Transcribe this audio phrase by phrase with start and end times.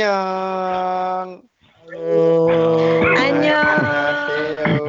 [0.00, 1.44] Annyeong.
[1.92, 3.04] Annyeong.
[3.20, 4.80] Annyeonghaseyo.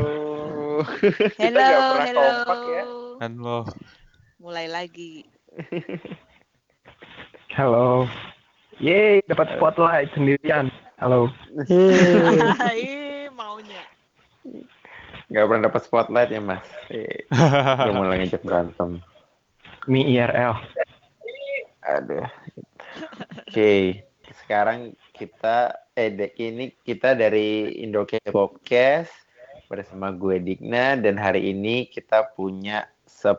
[1.35, 2.27] Kita Hello, hello.
[2.71, 2.83] ya.
[3.19, 3.57] Halo.
[4.39, 5.27] Mulai lagi.
[7.59, 8.07] Halo.
[8.79, 10.71] Yeay, dapat spotlight sendirian.
[11.03, 11.27] Halo.
[12.63, 13.83] Hai, maunya.
[15.27, 16.63] Nggak pernah dapat spotlight ya mas.
[16.87, 17.27] Eh,
[17.83, 19.03] Udah mulai ngejek berantem.
[19.91, 20.55] Mi IRL.
[21.99, 22.23] Aduh.
[23.51, 24.07] Oke,
[24.43, 26.09] sekarang kita eh
[26.41, 29.13] ini kita dari Indo Podcast
[29.69, 33.37] bersama gue Digna dan hari ini kita punya 10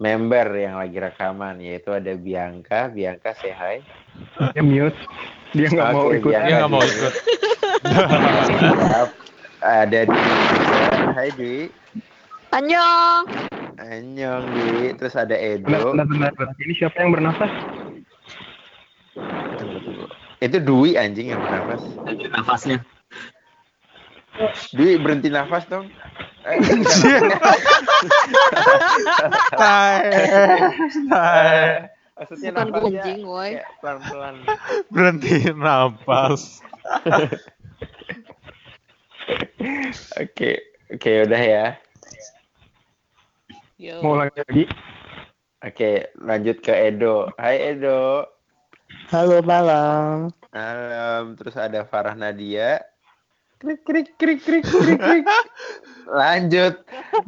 [0.00, 3.84] member yang lagi rekaman yaitu ada Bianca, Bianca say hi.
[4.56, 4.96] Dia mute.
[5.52, 6.32] Dia nggak mau Oke, ikut.
[6.32, 7.14] Bianca Dia nggak mau di- ikut.
[9.60, 10.24] Ada Dwi.
[11.20, 11.56] Hai Dwi.
[12.56, 13.24] Annyeong.
[13.76, 14.96] Annyeong Dwi.
[14.96, 15.68] Terus ada Edo.
[16.64, 17.52] Ini siapa yang bernafas?
[20.40, 21.82] Itu Dwi anjing yang bernafas.
[22.32, 22.78] nafasnya.
[24.72, 25.92] Dwi berhenti nafas dong.
[26.48, 26.56] Eh.
[32.20, 33.52] Maksudnya Bukan nafasnya woi.
[33.80, 34.36] pelan-pelan.
[34.92, 36.60] Berhenti nafas.
[40.18, 40.50] Oke,
[40.90, 41.66] oke udah ya.
[43.78, 44.02] Yo.
[44.02, 44.66] Mau ulang lagi?
[45.62, 47.30] Oke, lanjut ke Edo.
[47.38, 48.26] Hai Edo.
[49.10, 50.30] Halo malam.
[50.50, 51.34] Malam.
[51.34, 52.82] Terus ada Farah Nadia.
[53.60, 55.24] Krik krik krik krik krik krik.
[56.10, 56.74] Lanjut,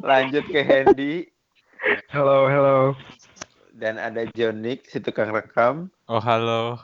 [0.02, 1.30] lanjut ke Hendy
[2.10, 2.78] Halo, halo.
[3.72, 5.86] dan ada Jonik si tukang rekam.
[6.08, 6.82] Oh halo.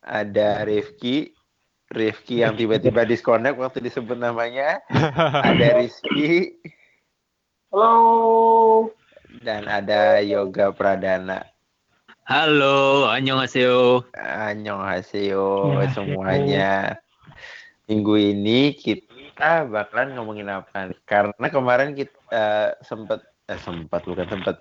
[0.00, 1.36] Ada Rifki,
[1.92, 4.80] Rifki yang tiba-tiba disconnect waktu disebut namanya.
[5.48, 6.56] Ada Rizky
[7.68, 8.88] Halo.
[9.44, 11.44] dan ada Yoga Pradana.
[12.28, 14.04] Halo, annyeonghaseyo.
[14.12, 17.00] Annyeonghaseyo semuanya.
[17.88, 20.98] Minggu ini kita bakalan ngomongin apa nih?
[21.08, 24.60] Karena kemarin kita sempat eh, sempat bukan sempat.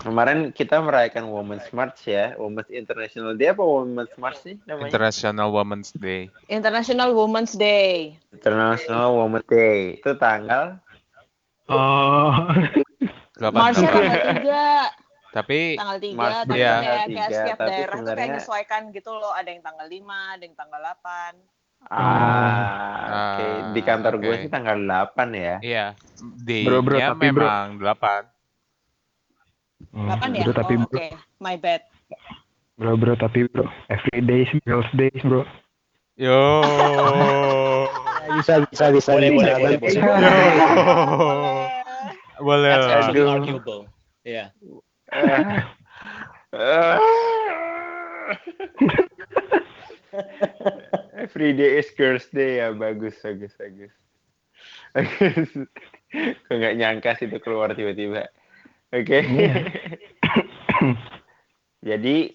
[0.00, 4.88] Kemarin kita merayakan Women's March ya, Women's International Day apa Women's March sih namanya?
[4.88, 6.32] International Women's Day.
[6.48, 8.16] International Women's Day.
[8.32, 10.00] International Women's Day.
[10.00, 10.80] Itu tanggal
[11.68, 12.32] Oh,
[13.36, 14.20] 8 Marsnya November.
[14.24, 15.03] tanggal 3.
[15.34, 17.98] Tapi Tanggal 3, Mars tapi dia kayak, tanggal kayak 3, setiap tapi daerah tuh kayak
[17.98, 19.32] sebenarnya- menyesuaikan gitu loh.
[19.34, 21.32] Ada yang tanggal 5, ada yang tanggal 8.
[21.84, 22.56] Ah,
[23.34, 23.46] oke.
[23.74, 24.40] Di Ah, kantor gue oke.
[24.40, 25.54] sih tanggal 8 ya.
[25.60, 25.86] iya,
[26.64, 27.44] Bro, bro, day-nya tapi bro.
[27.44, 28.22] memang 8.
[29.92, 30.42] 8 ya?
[30.42, 31.08] bro, tapi oh, bro, Oke,
[31.38, 31.82] my bad.
[32.78, 35.42] bro, bro, tapi bro, every day is girls days, bro.
[36.14, 36.62] Yo.
[38.34, 39.52] Bisa bisa bisa Boleh, bisa.
[39.52, 40.00] boleh, boleh, boleh.
[42.40, 42.70] Boleh.
[42.72, 43.34] That's actually Aduh.
[43.36, 43.80] arguable.
[44.24, 44.44] Iya.
[51.14, 53.94] Every day is girls day ya bagus bagus bagus.
[56.46, 58.30] Gue nggak nyangka sih itu keluar tiba-tiba.
[58.94, 59.18] Oke.
[59.22, 59.54] Iya.
[61.94, 62.34] Jadi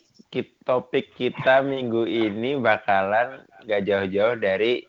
[0.68, 4.86] topik kita minggu ini bakalan gak jauh-jauh dari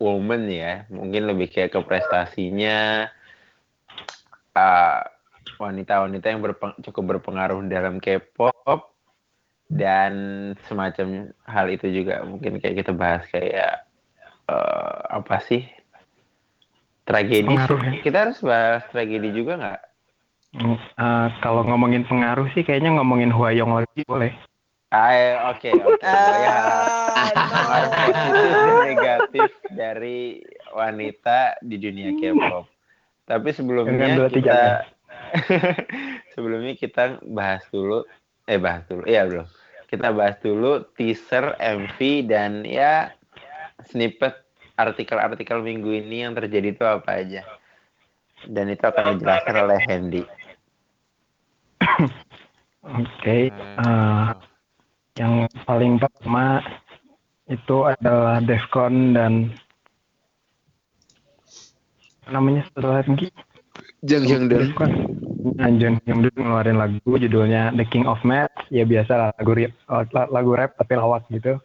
[0.00, 0.88] woman ya.
[0.88, 3.10] Mungkin lebih kayak ke prestasinya
[4.56, 5.04] ah,
[5.54, 8.92] wanita-wanita yang berpeng- cukup berpengaruh dalam K-pop
[9.66, 10.12] dan
[10.66, 13.86] semacam hal itu juga mungkin kayak kita bahas kayak
[14.50, 15.66] eh, apa sih?
[17.06, 17.46] Tragedi.
[17.46, 17.92] Pengaruh ya.
[18.02, 19.82] kita harus bahas tragedi juga nggak?
[20.56, 24.32] Eh, kalau ngomongin pengaruh sih kayaknya ngomongin Huayong lagi boleh.
[24.94, 26.06] ah oke oke.
[26.06, 30.40] Ah, pengaruh positif dan negatif dari
[30.70, 32.70] wanita di dunia K-pop.
[33.26, 34.95] Tapi sebelumnya Dengan dua, tiga, kita ya.
[36.32, 38.06] sebelumnya kita bahas dulu
[38.46, 39.46] eh bahas dulu iya belum.
[39.86, 43.14] Kita bahas dulu teaser MV dan ya
[43.86, 44.34] snippet
[44.76, 47.42] artikel-artikel minggu ini yang terjadi itu apa aja.
[48.46, 50.22] Dan itu akan dijelaskan oleh Hendy
[52.86, 54.26] Oke, eh,
[55.18, 55.34] yang
[55.66, 56.62] paling pertama
[57.50, 59.50] itu adalah Defcon dan
[62.30, 63.28] namanya satu lagi
[64.06, 64.24] Jang
[66.06, 68.54] Hyun Dun ngeluarin lagu judulnya The King of Math.
[68.70, 69.72] Ya biasa lah lagu rap,
[70.30, 71.58] lagu rap tapi lawak gitu.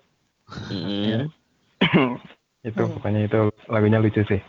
[2.67, 4.41] itu pokoknya itu lagunya lucu sih.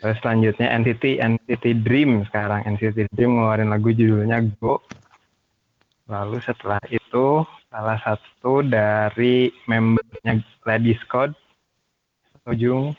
[0.00, 4.80] Terus selanjutnya NCT NCT Dream sekarang NCT Dream ngeluarin lagu judulnya Go.
[6.10, 11.32] Lalu setelah itu salah satu dari membernya Ladies Code
[12.42, 12.90] Ujung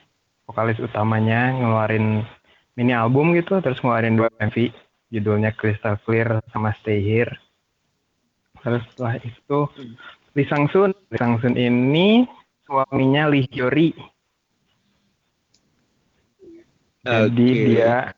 [0.47, 2.24] vokalis utamanya ngeluarin
[2.73, 4.73] mini album gitu terus ngeluarin dua MV
[5.13, 7.37] judulnya Crystal Clear sama Stay Here.
[8.65, 9.59] Terus setelah itu
[10.33, 10.89] Lee Sang Sun.
[11.13, 12.25] Lee Sang Sun ini
[12.65, 13.93] suaminya Lee Hyori.
[17.03, 17.63] Jadi Oke.
[17.67, 18.15] dia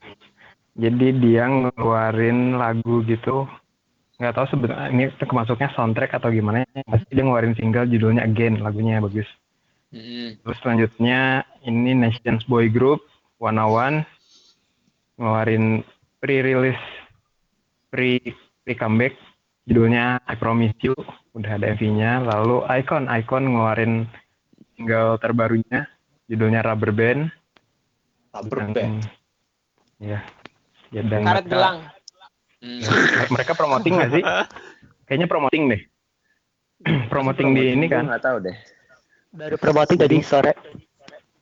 [0.77, 3.49] jadi dia ngeluarin lagu gitu.
[4.15, 6.63] Nggak tahu sebenarnya ini termasuknya soundtrack atau gimana.
[6.63, 6.85] ya.
[6.87, 9.27] Pasti dia ngeluarin single judulnya Again, lagunya bagus.
[9.91, 10.39] Mm.
[10.39, 13.03] Terus selanjutnya ini Nations Boy Group
[13.41, 14.07] One One
[15.15, 15.81] ngeluarin
[16.19, 16.83] pre-release
[17.87, 18.19] pre
[18.61, 19.15] pre comeback
[19.63, 20.93] judulnya I Promise You
[21.33, 23.93] udah ada MV-nya lalu Icon Icon ngeluarin
[24.75, 25.87] single terbarunya
[26.25, 27.21] judulnya Rubber Band
[28.31, 28.95] Rubber Dan- band.
[29.97, 30.19] ya
[30.91, 31.77] ya dan Karet mereka, gelang.
[32.59, 32.81] Mm.
[33.31, 34.23] mereka promoting nggak sih
[35.05, 35.81] kayaknya promoting deh
[37.13, 38.55] promoting di ini kan nggak tahu deh.
[39.31, 40.51] Baru promoting tadi sore.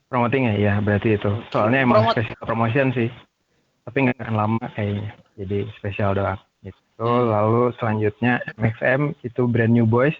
[0.06, 3.10] promoting ya ya berarti itu soalnya emang Promot- spesial promotion sih
[3.84, 5.12] tapi nggak akan lama kayaknya.
[5.38, 6.40] Jadi spesial doang
[7.04, 7.28] Hmm.
[7.28, 10.16] lalu selanjutnya MXM itu brand new boys.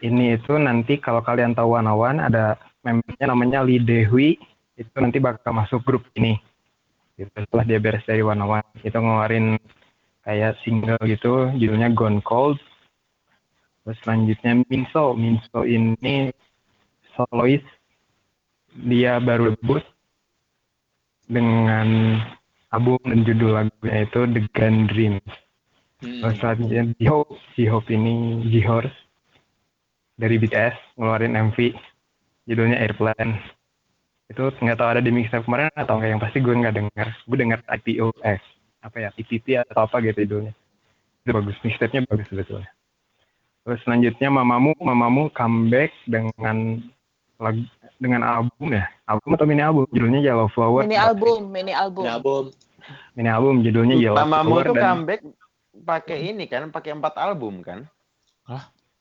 [0.00, 2.56] Ini itu nanti kalau kalian tahu Wanawan ada
[2.86, 4.38] membernya namanya Lee Dehui
[4.78, 6.38] itu nanti bakal masuk grup ini.
[7.16, 7.28] Gitu.
[7.32, 8.64] Setelah dia beres dari Wanawan.
[8.80, 9.58] Itu ngeluarin
[10.22, 12.62] kayak single gitu judulnya Gone Cold.
[13.84, 15.12] Terus selanjutnya Minso.
[15.18, 16.30] Minso ini
[17.18, 17.66] soloist
[18.72, 19.84] dia baru debut
[21.28, 22.16] dengan
[22.72, 25.32] album dan judul lagunya itu The Gun Dreams.
[26.02, 26.20] Mm.
[26.24, 28.14] Terus selanjutnya J-Hope, J-Hope ini
[28.50, 28.98] J-Horse
[30.18, 31.58] dari BTS ngeluarin MV
[32.48, 33.38] judulnya Airplane.
[34.26, 37.08] Itu nggak tahu ada di mixtape kemarin atau nggak yang pasti gue nggak dengar.
[37.28, 38.40] Gue dengar IPO eh
[38.82, 40.54] apa ya IPP atau apa gitu judulnya.
[41.22, 42.70] Itu bagus, mixtape-nya bagus sebetulnya.
[43.62, 46.82] Terus selanjutnya Mamamu, Mamamu comeback dengan
[47.38, 47.62] lagu
[48.02, 50.82] dengan album ya, album atau mini album judulnya Yellow Flower.
[50.82, 52.02] Mini album, mini album.
[52.02, 52.44] Ini album.
[53.14, 55.20] Mini album judulnya Yellow Mamamu Flower tuh dan comeback
[55.72, 57.86] pakai ini kan, pakai empat album kan?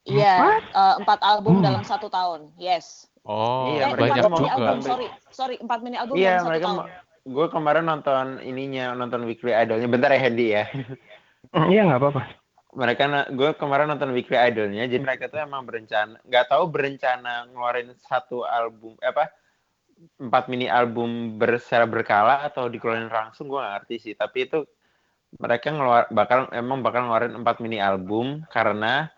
[0.01, 1.65] Iya, eh, empat album Hmm.
[1.65, 2.53] dalam satu tahun.
[2.56, 3.06] Yes.
[3.21, 4.57] Oh, Iya, eh, mereka banyak empat mau mini juga.
[4.57, 6.77] album, sorry, sorry, empat mini album Iya, dalam satu mereka tahun.
[6.77, 6.88] mau.
[7.21, 9.86] Gue kemarin nonton ininya, nonton Weekly Idolnya.
[9.86, 10.65] Bentar ya Hendy ya.
[11.53, 12.21] Hmm, iya nggak apa-apa.
[12.71, 17.91] Mereka gue kemarin nonton Weekly Idolnya jadi mereka tuh emang berencana nggak tahu berencana ngeluarin
[18.00, 19.31] satu album eh, apa
[20.18, 24.63] empat mini album ber, secara berkala atau dikeluarin langsung gue nggak ngerti sih tapi itu
[25.38, 29.12] mereka ngeluar bakal emang bakal ngeluarin empat mini album karena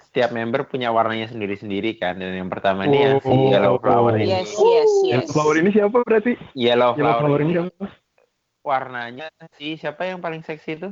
[0.00, 3.50] setiap member punya warnanya sendiri-sendiri kan dan yang pertama ini yang si Oh.
[3.50, 4.90] Yellow Flower ini Yes, yes, yes.
[5.10, 6.32] Yellow Flower ini siapa berarti?
[6.54, 7.86] Yellow Yellow Flower, Flower ini ini siapa?
[8.64, 9.26] warnanya
[9.60, 10.88] si siapa yang paling seksi itu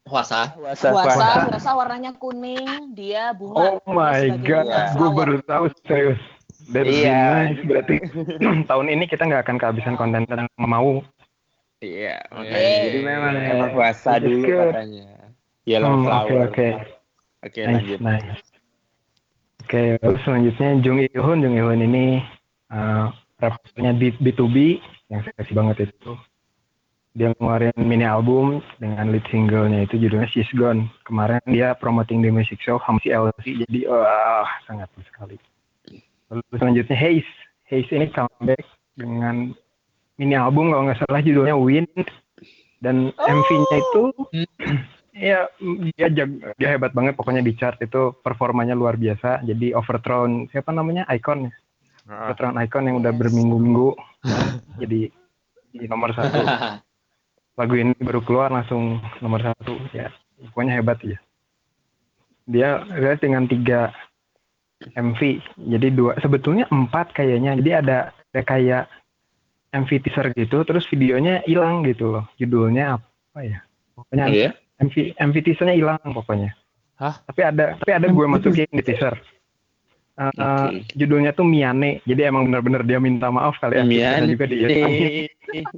[0.00, 0.56] Puasa.
[0.56, 0.88] Puasa.
[0.90, 3.78] Puasa, puasa warnanya kuning, dia bunga.
[3.78, 4.96] Oh my god, Iya.
[4.96, 6.18] gue baru tahu serius.
[6.66, 7.20] That's Iya.
[7.46, 7.60] nice.
[7.62, 7.94] Berarti
[8.70, 11.04] tahun ini kita nggak akan kehabisan konten tentang mau.
[11.80, 12.52] Iya, makanya.
[12.52, 12.80] makanya.
[12.84, 14.72] Jadi memang emang puasa dulu good.
[14.72, 15.08] katanya.
[15.64, 16.24] Yellow Hmm, flower.
[16.26, 16.68] Oke oke.
[17.40, 17.98] Oke, Nice lanjut.
[18.00, 18.40] nice.
[19.60, 21.38] Oke, terus selanjutnya Jung Ihun.
[21.38, 22.20] Jung Ihun ini
[22.68, 23.08] uh,
[23.38, 24.56] rappernya B- B2B
[25.08, 26.12] yang seksi banget itu.
[27.10, 30.86] Dia ngeluarin mini album dengan lead singlenya itu judulnya She's Gone.
[31.02, 35.34] Kemarin dia promoting di music show Hamsi LC jadi wah sangat sekali.
[36.30, 37.32] Lalu selanjutnya Haze.
[37.66, 38.62] Haze ini comeback
[38.94, 39.50] dengan
[40.14, 41.86] mini album kalau nggak salah judulnya Win
[42.78, 44.02] dan MV-nya itu
[45.26, 45.50] ya
[45.90, 49.42] dia jag- dia hebat banget pokoknya di chart itu performanya luar biasa.
[49.42, 51.52] Jadi Overthrown siapa namanya Icon ya?
[52.06, 53.88] Overthrown Icon yang udah berminggu-minggu
[54.78, 55.10] jadi
[55.70, 56.38] di nomor satu
[57.58, 59.76] lagu ini baru keluar langsung nomor satu.
[59.90, 60.10] Ya
[60.50, 61.18] pokoknya hebat ya.
[62.50, 63.92] Dia dia dengan tiga
[64.96, 65.20] MV
[65.70, 67.58] jadi dua sebetulnya empat kayaknya.
[67.58, 68.84] Jadi ada ada kayak
[69.70, 72.24] MV teaser gitu terus videonya hilang gitu loh.
[72.40, 73.58] Judulnya apa ya?
[73.94, 74.50] Pokoknya Iya.
[74.80, 76.56] MV MV teasernya hilang pokoknya.
[77.00, 77.16] Hah?
[77.24, 79.16] tapi ada tapi ada gue masukin di teaser.
[80.20, 80.84] Eh, Oke.
[81.00, 82.04] judulnya tuh Miane.
[82.04, 83.84] Jadi emang benar-benar dia minta maaf kali ya.
[83.88, 84.28] Mian.
[84.28, 84.68] juga dia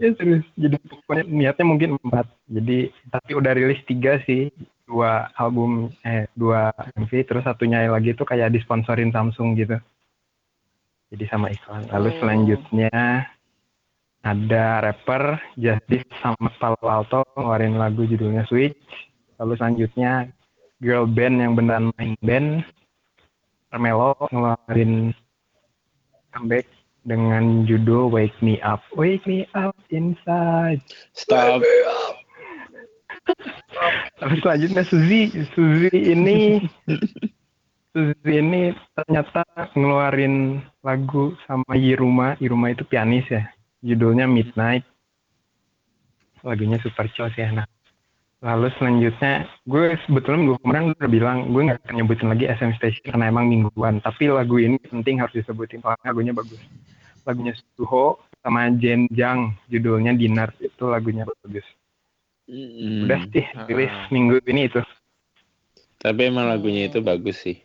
[0.00, 0.48] Ya serius.
[0.56, 2.24] Jadi pokoknya niatnya mungkin empat.
[2.48, 4.48] Jadi tapi udah rilis tiga sih.
[4.88, 9.76] Dua album, eh dua MV, terus satunya lagi tuh kayak disponsorin Samsung gitu.
[11.14, 11.86] Jadi sama iklan.
[11.92, 12.16] Lalu Oh.
[12.18, 12.90] selanjutnya
[14.24, 18.74] ada rapper Justice sama Palo Alto ngeluarin lagu judulnya Switch.
[19.38, 20.32] Lalu selanjutnya
[20.80, 22.64] girl band yang beneran main band
[23.70, 25.12] Carmelo ngeluarin
[26.34, 26.66] comeback
[27.04, 28.84] dengan judul Wake Me Up.
[28.96, 30.82] Wake Me Up Inside.
[31.16, 31.64] Stop.
[34.20, 35.32] Lalu selanjutnya Suzy.
[35.56, 36.60] Suzy ini
[37.94, 39.42] Suzy ini ternyata
[39.72, 42.36] ngeluarin lagu sama Yiruma.
[42.38, 43.48] Yiruma itu pianis ya.
[43.80, 44.84] Judulnya Midnight.
[46.44, 47.68] Lagunya super chill sih enak.
[48.40, 53.04] Lalu selanjutnya, gue sebetulnya minggu kemarin udah bilang gue nggak akan nyebutin lagi SM Station
[53.12, 54.00] karena emang mingguan.
[54.00, 56.56] Tapi lagu ini penting harus disebutin soalnya lagunya bagus.
[57.28, 61.68] Lagunya Suho sama Jen Jang, judulnya Dinar itu lagunya bagus.
[62.48, 63.04] Mm-mm.
[63.04, 64.08] Udah sih rilis Ah.
[64.08, 64.80] minggu ini itu.
[66.00, 67.60] Tapi emang lagunya itu bagus sih.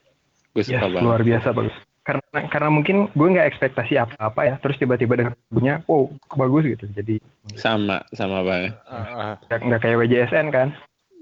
[0.51, 1.07] Gue suka banget.
[1.07, 1.75] luar biasa bagus.
[2.05, 6.85] Karena karena mungkin gue nggak ekspektasi apa-apa ya, terus tiba-tiba dengan lagunya, wow bagus gitu.
[6.93, 7.17] Jadi
[7.53, 8.77] Sama, sama banget.
[8.85, 9.33] Ah, ah.
[9.43, 10.69] nggak nggak kayak WJSN kan.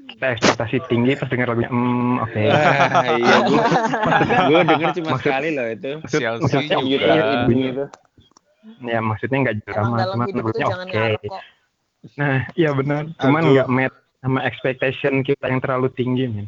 [0.03, 2.41] Kita ekspektasi tinggi pas denger lagunya, hmm oke.
[2.43, 3.63] Wah, iya gue,
[4.43, 5.91] gue denger cuma Maksud- sekali loh itu.
[5.97, 7.07] Maksud- maksudnya Yang juga.
[7.07, 7.85] gitar ibunya itu.
[8.83, 11.03] Ya maksudnya nggak drama, dalam cuma lagunya oke.
[11.23, 11.43] kok.
[12.13, 13.01] Nah, iya benar.
[13.15, 16.47] Cuman nggak match sama expectation kita yang terlalu tinggi, men.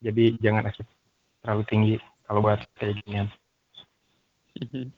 [0.00, 0.88] Jadi jangan expect
[1.40, 3.28] terlalu tinggi kalau buat kayak ginian.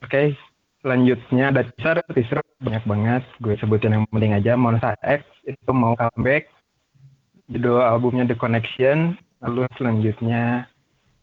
[0.03, 0.35] Oke,
[0.83, 3.23] selanjutnya ada teaser, teaser banyak banget.
[3.39, 4.59] Gue sebutin yang penting aja.
[4.59, 6.51] Monster X itu mau comeback.
[7.47, 9.15] Judul albumnya The Connection.
[9.43, 10.67] Lalu selanjutnya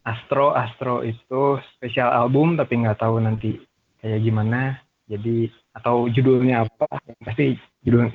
[0.07, 3.59] Astro, Astro itu spesial album tapi nggak tahu nanti
[3.99, 4.79] kayak gimana.
[5.11, 6.87] Jadi atau judulnya apa?
[7.23, 8.11] Pasti judul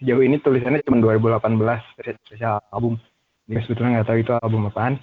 [0.00, 1.40] sejauh ini tulisannya cuma 2018
[1.96, 3.00] spesial album.
[3.48, 4.94] Jadi sebetulnya nggak tahu itu album apaan.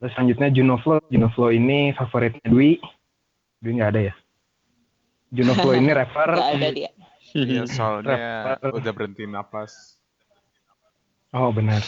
[0.00, 1.02] Terus selanjutnya Juno Flow.
[1.12, 2.80] Juno Flow ini favoritnya Dwi.
[3.60, 4.14] Dwi nggak ada ya?
[5.30, 6.30] Juno Flow ini rapper.
[6.32, 6.90] Gak ada dia.
[7.30, 8.74] Iya, soalnya Rapper.
[8.74, 10.00] udah berhenti napas.
[11.30, 11.78] Oh benar.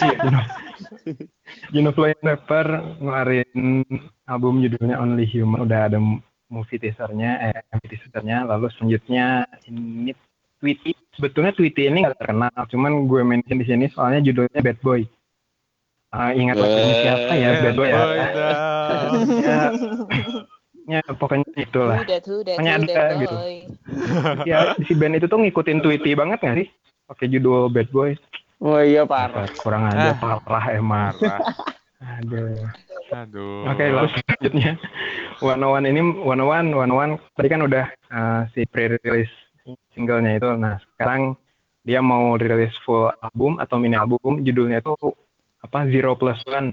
[0.00, 0.40] Juno,
[1.68, 3.84] Juno Flow ini rapper ngeluarin
[4.24, 5.68] album judulnya Only Human.
[5.68, 6.00] Udah ada
[6.48, 8.48] movie teasernya, eh movie teasernya.
[8.48, 10.16] Lalu selanjutnya ini
[10.64, 10.96] Tweety.
[11.12, 15.04] Sebetulnya Tweety ini nggak terkenal, cuman gue mention di sini soalnya judulnya Bad Boy.
[16.08, 17.98] Ah, ingat lagunya siapa ya Bad Boy ya?
[18.00, 19.12] Boy down.
[19.28, 19.64] ya,
[20.88, 22.00] ya pokoknya itulah.
[22.24, 23.36] Tuh, udah Pokoknya ada gitu.
[24.48, 26.68] Ya si band itu tuh ngikutin Tweety banget nggak sih?
[27.04, 28.16] Pakai judul Bad Boy.
[28.64, 29.44] Oh iya parah.
[29.60, 30.40] Kurang aja Ah.
[30.40, 31.12] parah emang.
[31.12, 31.40] Marah.
[32.18, 32.56] Aduh.
[33.08, 33.68] Aduh.
[33.68, 34.72] Oke, lalu selanjutnya
[35.44, 39.32] One One ini One One One One tadi kan udah uh, si pre-release
[39.92, 40.48] singlenya itu.
[40.56, 41.36] Nah, sekarang
[41.84, 44.92] dia mau rilis full album atau mini album judulnya itu
[45.62, 46.70] apa Zero Plus One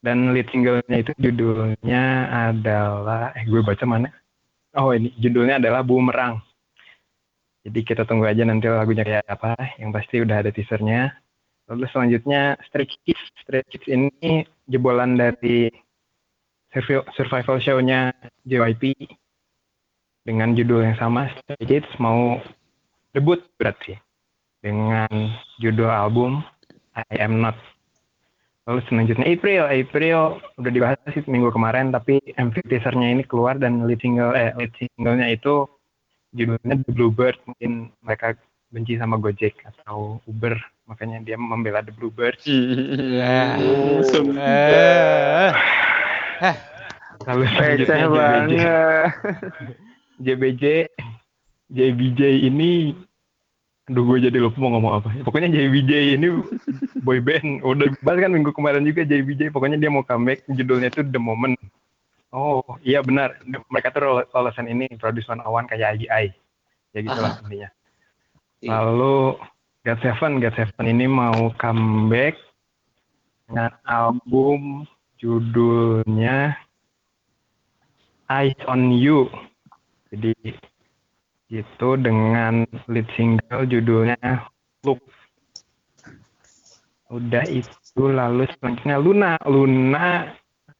[0.00, 2.04] dan lead singlenya itu judulnya
[2.50, 4.08] adalah eh gue baca mana?
[4.72, 6.40] Oh ini judulnya adalah Boomerang.
[7.60, 11.12] Jadi kita tunggu aja nanti lagunya kayak apa yang pasti udah ada teasernya.
[11.68, 13.20] Lalu selanjutnya Stray Kids.
[13.44, 15.68] Stray Kids ini jebolan dari
[16.72, 18.16] survival, survival show-nya
[18.48, 18.96] JYP
[20.24, 21.90] dengan judul yang sama Stray Kids.
[22.00, 22.40] Mau
[23.12, 24.00] debut berarti
[24.64, 25.12] dengan
[25.60, 26.40] judul album
[26.98, 27.56] I Am Not
[28.70, 30.18] Lalu selanjutnya April, April
[30.60, 34.70] udah dibahas sih minggu kemarin, tapi MV teasernya ini keluar dan lead single eh lead
[34.78, 35.66] singlenya itu
[36.36, 37.34] judulnya The Bluebird.
[37.50, 38.38] Mungkin mereka
[38.70, 40.54] benci sama Gojek atau Uber,
[40.86, 42.38] makanya dia membela The Bluebird.
[42.46, 43.58] Eh.
[43.58, 44.38] Langsung.
[44.38, 45.50] Eh.
[47.26, 48.78] Lalu Receh selanjutnya.
[50.22, 50.64] JBJ,
[51.74, 52.94] JBJ ini,
[53.90, 55.08] aduh gue jadi lupa mau ngomong apa.
[55.26, 56.30] Pokoknya JBJ ini
[57.02, 61.02] boy band, udah bahas kan minggu kemarin juga JBJ, pokoknya dia mau comeback, judulnya itu
[61.02, 61.58] The Moment.
[62.30, 66.30] Oh iya benar, mereka tuh lol- lolosan ini, Produce Awan kayak IGI.
[66.94, 67.42] Ya gitulah Ah.
[67.42, 67.70] intinya.
[68.62, 68.70] Iya.
[68.78, 69.18] Lalu
[69.82, 72.38] God Seven, God Seven ini mau comeback
[73.50, 74.86] dengan album
[75.18, 76.54] judulnya
[78.30, 79.26] Eyes on You.
[80.14, 80.30] Jadi
[81.50, 84.46] itu dengan lead single judulnya
[84.86, 85.02] Look.
[87.10, 89.34] Udah itu lalu selanjutnya Luna.
[89.44, 90.30] Luna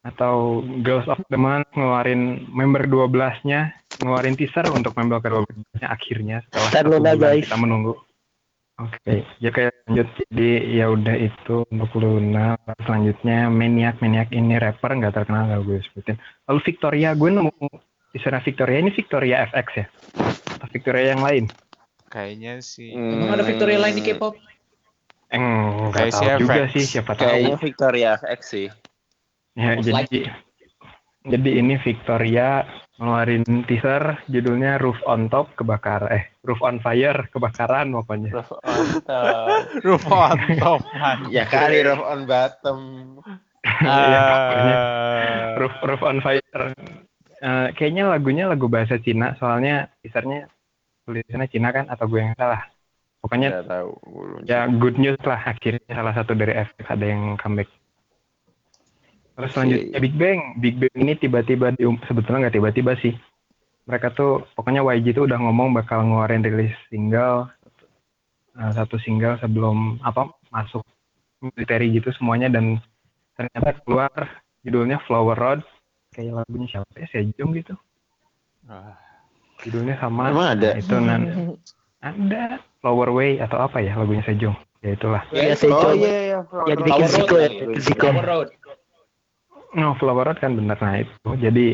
[0.00, 6.70] atau Girls of the Month ngeluarin member 12-nya ngeluarin teaser untuk member ke-12-nya akhirnya setelah
[6.72, 7.44] satu Luna, bulan guys.
[7.44, 7.94] kita menunggu.
[8.80, 10.08] Oke, ya kayak lanjut.
[10.16, 10.50] Jadi
[10.80, 12.56] ya udah itu untuk Luna.
[12.88, 16.16] Selanjutnya Maniac, Maniac ini rapper nggak terkenal nggak gue sebutin.
[16.48, 17.68] Lalu Victoria, gue nemu
[18.10, 19.86] teasernya Victoria ini Victoria FX ya?
[20.58, 21.44] Atau Victoria yang lain?
[22.10, 22.90] Kayaknya sih.
[22.90, 24.34] Emang ada Victoria lain di K-pop?
[25.30, 27.22] Nggak Kayak tahu si juga sih, siapa tahu.
[27.22, 28.66] Kayaknya Victoria FX sih.
[29.54, 30.22] Ya, Most jadi likely.
[31.22, 32.66] jadi ini Victoria
[32.98, 38.30] ngeluarin teaser judulnya Roof on Top kebakar eh Roof on Fire kebakaran pokoknya.
[38.34, 39.46] Roof on top.
[39.86, 40.80] Roof on top.
[41.30, 42.78] ya kali roof on bottom.
[43.62, 45.54] Iya, pokoknya Ah.
[45.56, 46.66] Roof Roof on Fire.
[47.40, 50.44] Eh, kayaknya lagunya lagu bahasa Cina soalnya teasernya
[51.08, 52.68] tulisannya Cina kan atau gue yang salah.
[53.24, 53.90] Pokoknya Nggak tahu.
[54.44, 57.72] Ya good news lah akhirnya salah satu dari FX ada yang comeback.
[59.40, 63.16] Terus selanjutnya Big Bang, Big Bang ini tiba-tiba dium sebetulnya nggak tiba-tiba sih.
[63.88, 67.48] Mereka tuh pokoknya YG tuh udah ngomong bakal ngeluarin rilis single
[68.52, 70.84] eh, satu single sebelum apa masuk
[71.40, 72.76] military gitu semuanya dan
[73.32, 74.12] ternyata keluar
[74.60, 75.64] judulnya Flower Road
[76.10, 77.06] kayak lagunya siapa ya?
[77.10, 77.74] Sejong gitu.
[78.66, 78.94] Ah,
[79.62, 80.30] judulnya sama.
[80.30, 80.74] Emang ada?
[80.74, 81.22] Nah, itu nan
[82.00, 82.42] ada.
[82.80, 85.22] Flower Way atau apa ya lagunya Sejong ya itulah.
[85.30, 85.92] Ya, Ya, saya Oh coba.
[85.96, 86.38] iya iya.
[86.64, 87.48] Yang dibikin Ziko ya.
[87.76, 88.06] Ziko.
[89.70, 90.74] No Flower Road kan bener.
[90.80, 91.28] Nah itu.
[91.38, 91.66] Jadi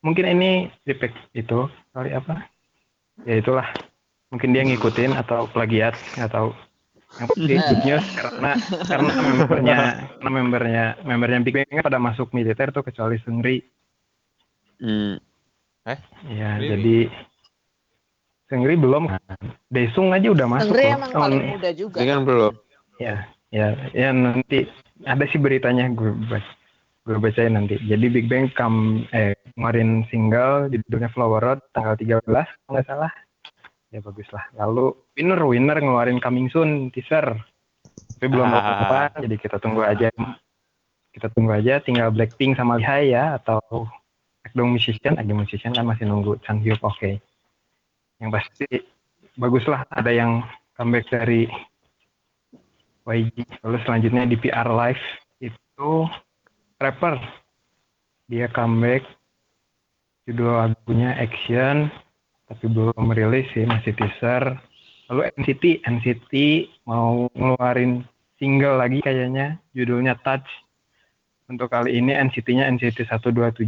[0.00, 0.50] mungkin ini
[0.86, 1.68] repack itu.
[1.92, 2.46] Sorry apa?
[3.28, 3.66] Ya itulah.
[4.32, 6.54] Mungkin dia ngikutin atau plagiat nggak tahu.
[7.12, 8.50] Yang pasti good news karena
[8.88, 9.78] karena membernya
[10.16, 13.60] karena membernya membernya Big Bang pada masuk militer tuh kecuali Seungri
[14.82, 15.14] Hmm.
[16.26, 16.68] ya Really?
[16.68, 16.96] jadi
[18.46, 19.22] Seungri belum kan
[19.70, 20.96] Daesung aja udah masuk Seungri loh.
[20.98, 21.98] emang Oh, paling muda juga.
[22.02, 22.52] Kan belum.
[22.98, 23.14] ya
[23.48, 24.68] ya ya nanti
[25.04, 26.50] ada sih beritanya gue baca
[27.02, 32.22] gue bacain nanti jadi Big Bang come eh ngeluarin single judulnya Flower Road tanggal 13
[32.22, 33.12] kalau nggak salah
[33.90, 37.26] ya bagus lah lalu winner winner ngeluarin coming soon teaser
[38.16, 40.08] tapi belum tahu apa jadi kita tunggu aja
[41.12, 43.60] kita tunggu aja tinggal Blackpink sama Lihai ya atau
[44.52, 47.16] Akdong Musician Akdong Musician kan masih nunggu Chan Hyuk oke
[48.20, 48.68] yang pasti
[49.40, 50.44] bagus lah ada yang
[50.76, 51.48] comeback dari
[53.02, 53.34] YG.
[53.66, 55.02] Lalu selanjutnya di PR Live
[55.42, 56.06] itu
[56.78, 57.18] rapper.
[58.30, 59.02] Dia comeback
[60.28, 61.90] judul lagunya Action
[62.46, 64.54] tapi belum rilis sih masih teaser.
[65.10, 66.32] Lalu NCT NCT
[66.86, 68.06] mau ngeluarin
[68.38, 70.46] single lagi kayaknya judulnya Touch.
[71.50, 73.66] Untuk kali ini NCT-nya NCT 127.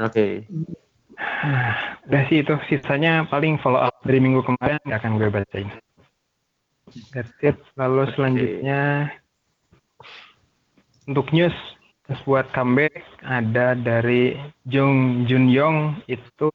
[0.00, 0.48] Oke.
[2.08, 5.68] Udah sih itu sisanya paling follow up dari minggu kemarin nggak akan gue bacain.
[7.12, 7.56] That's it.
[7.76, 9.12] Lalu selanjutnya
[11.06, 11.54] untuk news
[12.06, 14.34] terus buat comeback ada dari
[14.66, 16.50] Jung Jun Yong itu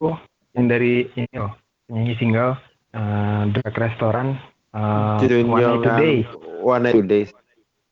[0.52, 1.56] yang dari ini loh
[1.88, 2.52] penyanyi single
[2.92, 4.36] uh, Drag Restaurant
[4.76, 6.16] uh, Jun One Night Today.
[6.60, 7.24] One Night Today.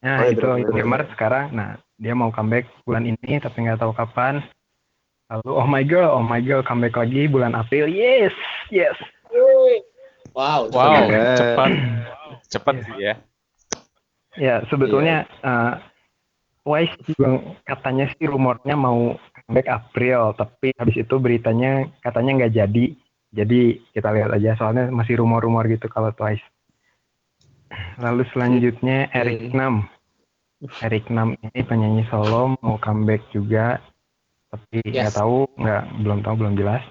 [0.05, 0.75] Nah Oh, iya, itu bener.
[0.77, 1.47] gamer sekarang.
[1.57, 4.45] Nah dia mau comeback bulan ini tapi nggak tahu kapan.
[5.27, 7.91] Lalu Oh My Girl, Oh My Girl comeback lagi bulan April.
[7.91, 8.31] Yes,
[8.71, 8.95] yes.
[10.37, 10.71] Wow.
[10.71, 11.19] Wow, Oke.
[11.35, 11.71] cepat.
[12.47, 13.15] Cepat sih ya.
[14.37, 15.73] Ya sebetulnya eh,
[16.67, 22.87] Twice juga katanya sih rumornya mau comeback April, tapi habis itu beritanya katanya nggak jadi.
[23.35, 23.61] Jadi
[23.95, 26.43] kita lihat aja soalnya masih rumor-rumor gitu kalau Twice.
[27.99, 29.91] Lalu selanjutnya Eric Nam.
[30.83, 33.83] Eric Nam ini penyanyi solo mau comeback juga,
[34.47, 35.17] tapi nggak Yes.
[35.17, 36.83] tahu, nggak belum tahu belum jelas.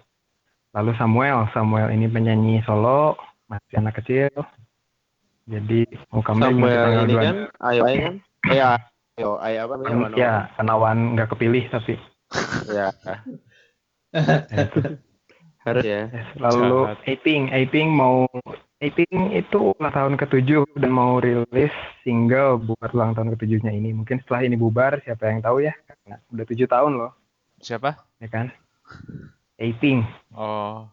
[0.76, 3.16] Lalu Samuel, Samuel ini penyanyi solo,
[3.48, 4.32] masih anak kecil.
[5.46, 7.38] Jadi mau Samuel tanggal ini 2 kan
[7.70, 8.16] ayo ayo kan?
[8.50, 8.60] Eh
[9.16, 9.96] ayo ayo apa namanya?
[9.96, 11.96] Mana- ya penawan nggak kepilih tapi
[12.74, 12.90] Ya.
[15.66, 16.10] Harus ya.
[16.38, 16.94] Lalu.
[17.06, 18.26] Aping Aping mau
[18.84, 21.72] Aping itu ulang tahun ke-7 dan mau rilis
[22.04, 23.96] single buat ulang tahun ke-7-nya ini.
[23.96, 25.74] Mungkin setelah ini bubar, siapa yang tahu ya?
[25.88, 27.12] Karena udah 7 tahun loh,
[27.66, 27.98] Siapa?
[28.22, 28.54] ya kan?
[29.58, 30.06] Aping.
[30.32, 30.86] Oh,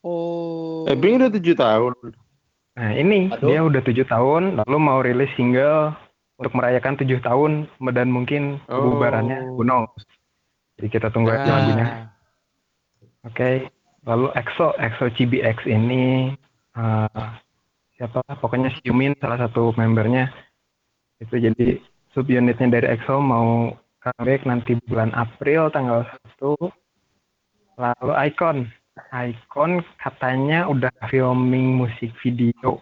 [0.00, 0.88] Oh.
[0.88, 1.92] Udah tujuh tahun.
[2.72, 3.46] Nah, ini Aduh.
[3.52, 5.92] dia udah 7 tahun lalu mau rilis single
[6.40, 8.80] untuk merayakan 7 tahun dan mungkin Oh.
[8.80, 9.92] kebubarannya who knows.
[10.80, 11.52] Jadi kita tunggu aja Ah.
[11.52, 11.86] lagunya.
[13.28, 13.68] Oke,
[14.02, 16.32] lalu EXO, EXO CBX ini
[16.72, 17.28] eh,
[17.94, 18.24] siapa?
[18.40, 20.32] Pokoknya si Yumin salah satu membernya
[21.20, 21.76] itu jadi
[22.16, 26.08] subunitnya dari EXO mau comeback nanti bulan April tanggal
[26.40, 27.80] 1.
[27.80, 28.56] Lalu Icon,
[29.12, 32.80] Icon katanya udah filming musik video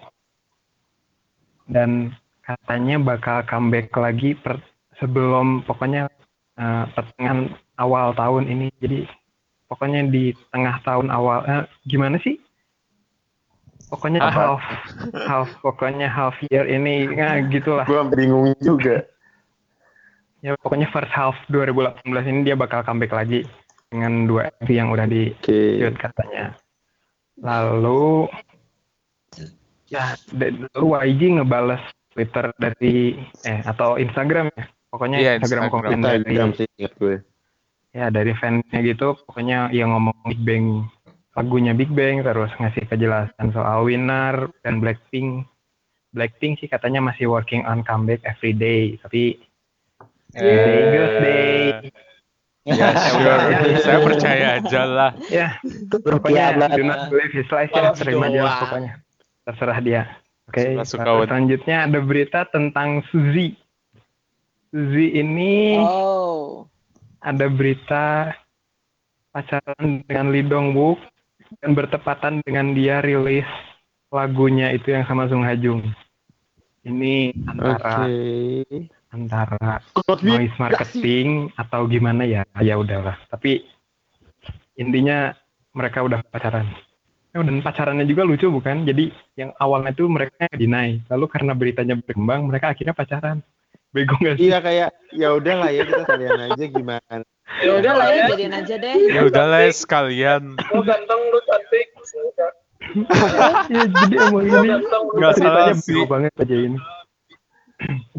[1.68, 4.58] dan katanya bakal comeback lagi per,
[4.96, 6.08] sebelum pokoknya
[6.56, 8.72] eh, pertengahan awal tahun ini.
[8.80, 9.04] Jadi
[9.68, 12.40] pokoknya di tengah tahun awal eh, gimana sih?
[13.88, 14.60] Pokoknya half
[15.28, 17.88] half pokoknya half year ini ya, gitulah.
[17.88, 19.04] Gua bingung juga.
[20.38, 23.42] Ya pokoknya first half 2018 ini dia bakal comeback lagi
[23.90, 26.54] dengan dua MV yang udah di shoot katanya.
[27.42, 28.30] Lalu
[29.88, 31.80] ya lalu YG ngebales
[32.12, 34.64] Twitter dari eh atau Instagram ya.
[34.88, 35.90] Pokoknya Iya, Instagram, Instagram.
[35.92, 37.16] komen dari Instagram sih ingat gue.
[37.88, 40.86] ya dari fansnya gitu pokoknya yang ngomong Big Bang
[41.34, 45.48] lagunya Big Bang terus ngasih kejelasan soal Winner dan Blackpink
[46.12, 49.40] Blackpink sih katanya masih working on comeback every day tapi
[50.34, 51.56] goes day
[52.68, 53.40] Ya sure,
[53.80, 55.10] saya percaya aja lah.
[55.32, 55.56] ya
[55.88, 58.60] pokoknya do not believe his lies ya terima aja lah doang.
[58.60, 58.92] pokoknya
[59.42, 60.02] terserah dia
[60.44, 61.26] oke lalu banget.
[61.32, 63.56] selanjutnya ada berita tentang Suzy
[64.68, 66.68] Suzy ini Oh.
[67.24, 68.36] ada berita
[69.32, 71.00] pacaran dengan Lee Dong Wook
[71.64, 73.48] dan bertepatan dengan dia rilis
[74.08, 75.88] lagunya itu yang sama Sung Ha Jung.
[76.80, 77.48] Ini Oke.
[77.48, 78.04] antara
[79.12, 79.80] antara
[80.20, 83.64] noise marketing atau gimana ya ya udahlah tapi
[84.76, 85.32] intinya
[85.72, 86.68] mereka udah pacaran
[87.28, 91.94] Eh, dan pacarannya juga lucu bukan jadi yang awalnya tuh mereka deny lalu karena beritanya
[92.00, 93.44] berkembang mereka akhirnya pacaran
[93.92, 97.24] bego gak sih Iya kayak ya udahlah ya kita kalian aja gimana.
[97.64, 99.08] Ya udah lah ya, jadiin aja deh.
[99.08, 100.60] Ya udahlah ya, sekalian.
[100.68, 101.86] Lu ganteng, lu cantik.
[103.72, 104.68] ya, jadi emang ini
[105.16, 106.04] Nggak salah sih.
[106.04, 106.78] banget aja ini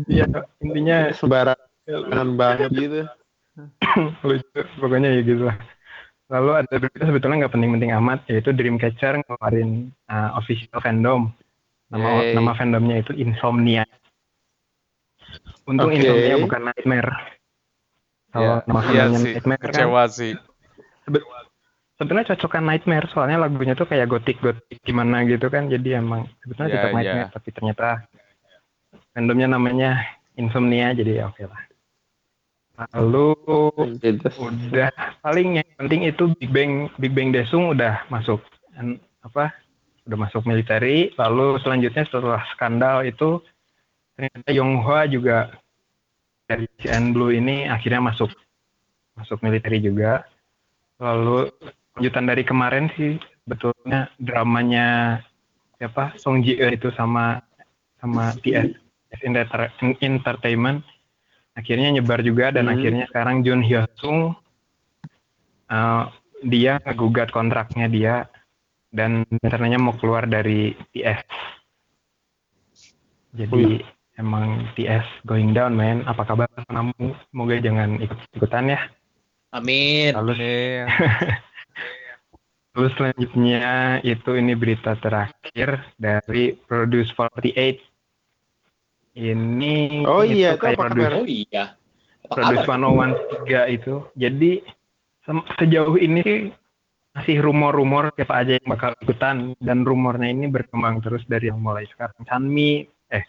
[0.08, 0.26] ya
[0.60, 3.02] intinya Sembarangan banget gitu.
[4.28, 5.58] lucu pokoknya ya gitu lah
[6.30, 11.34] lalu ada berita sebetulnya nggak penting-penting amat yaitu Dreamcatcher ngeluarin uh, official fandom
[11.90, 12.38] nama Yeay.
[12.38, 13.84] nama fandomnya itu Insomnia
[15.66, 16.00] untung Oke.
[16.00, 17.12] Insomnia bukan Nightmare
[18.30, 20.32] kalau Ya, nama Iya fandomnya sih, Nightmare kan kecewa sih.
[21.98, 26.70] sebenarnya cocokan Nightmare soalnya lagunya tuh kayak gotik gotik gimana gitu kan jadi emang sebetulnya
[26.70, 26.96] Iya, tetap iya.
[26.96, 27.88] Nightmare tapi ternyata
[29.12, 30.00] fandomnya namanya
[30.36, 31.62] Insomnia jadi ya oke lah.
[32.96, 33.36] Lalu
[34.00, 34.24] Gitu.
[34.40, 34.88] udah
[35.20, 38.40] paling yang penting itu Big Bang Big Bang Desung udah masuk
[38.80, 39.52] an- apa
[40.08, 43.44] udah masuk military lalu selanjutnya setelah skandal itu
[44.16, 45.52] ternyata Yonghwa juga
[46.48, 48.32] dari CN Blue ini akhirnya masuk
[49.14, 50.24] masuk military juga.
[51.04, 51.52] Lalu
[51.94, 55.20] lanjutan dari kemarin sih betulnya dramanya
[55.76, 56.16] siapa?
[56.16, 57.44] Song Ji Eun itu sama
[58.00, 58.72] sama TS
[59.10, 60.86] Enter- Entertainment
[61.58, 62.78] akhirnya nyebar juga dan Hmm.
[62.78, 64.32] akhirnya sekarang Jun Hyo Sung
[65.68, 66.04] uh,
[66.40, 68.16] dia ngegugat kontraknya dia
[68.90, 71.22] dan rencananya mau keluar dari TS.
[73.36, 73.84] Jadi
[74.18, 76.02] emang TS going down man.
[76.10, 77.14] Apa kabar kamu?
[77.30, 78.80] Semoga jangan ikut ikutan ya.
[79.54, 80.14] Amin.
[80.16, 80.34] Lalu
[82.74, 87.89] Lalu selanjutnya itu ini berita terakhir dari Produce 48.
[89.18, 91.16] Ini Oh iya, itu kayak Produce?
[91.18, 91.66] Oh iya.
[92.30, 93.10] Produce kabar?
[93.48, 93.96] 101 itu.
[94.14, 94.52] Jadi
[95.58, 96.40] sejauh ini sih
[97.14, 101.84] masih rumor-rumor siapa aja yang bakal ikutan dan rumornya ini berkembang terus dari yang mulai
[101.90, 103.26] sekarang Chanmi eh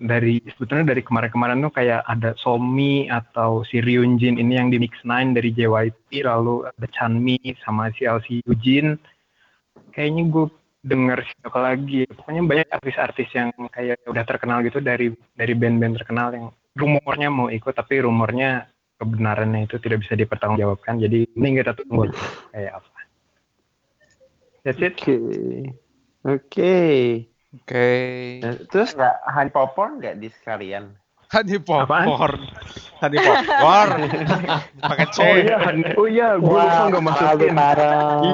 [0.00, 4.96] dari sebetulnya dari kemarin-kemarin tuh kayak ada Somi atau si Ryunjin ini yang di Mix
[5.04, 8.96] Nine dari JYP lalu ada Chanmi sama si LC Yujin
[9.92, 10.46] kayaknya gue
[10.86, 16.28] denger siapa lagi pokoknya banyak artis-artis yang kayak udah terkenal gitu dari dari band-band terkenal
[16.30, 16.46] yang
[16.78, 22.14] rumornya mau ikut tapi rumornya kebenarannya itu tidak bisa dipertanggungjawabkan jadi ini kita tunggu
[22.54, 22.98] kayak apa
[24.62, 25.18] that's it Oke.
[26.26, 26.74] Oke.
[27.54, 27.88] Oke.
[28.42, 30.90] Nah, Terus nggak honey popcorn nggak di sekalian?
[31.30, 32.42] Honey popcorn.
[32.98, 33.90] Honey popcorn.
[34.90, 35.18] Pakai C.
[35.22, 35.56] oh iya
[35.94, 37.54] oh iya gue lupa nggak masukin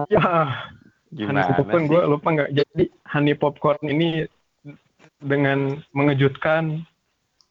[0.08, 0.32] iya
[1.12, 4.24] Gimana honey popcorn gue lupa nggak jadi honey popcorn ini
[5.20, 6.82] dengan mengejutkan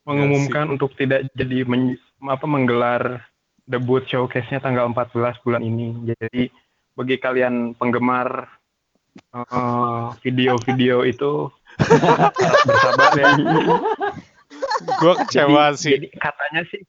[0.04, 3.21] mengumumkan untuk tidak jadi men- apa menggelar
[3.69, 5.13] debut showcase-nya tanggal 14
[5.45, 5.93] bulan ini.
[6.10, 6.50] Jadi
[6.97, 8.50] bagi kalian penggemar
[9.32, 11.47] eh, video-video itu
[12.02, 12.34] harap
[12.65, 13.30] bersabar ya.
[15.00, 15.91] Gue kecewa Jadi- sih.
[15.95, 16.82] Jadi katanya sih,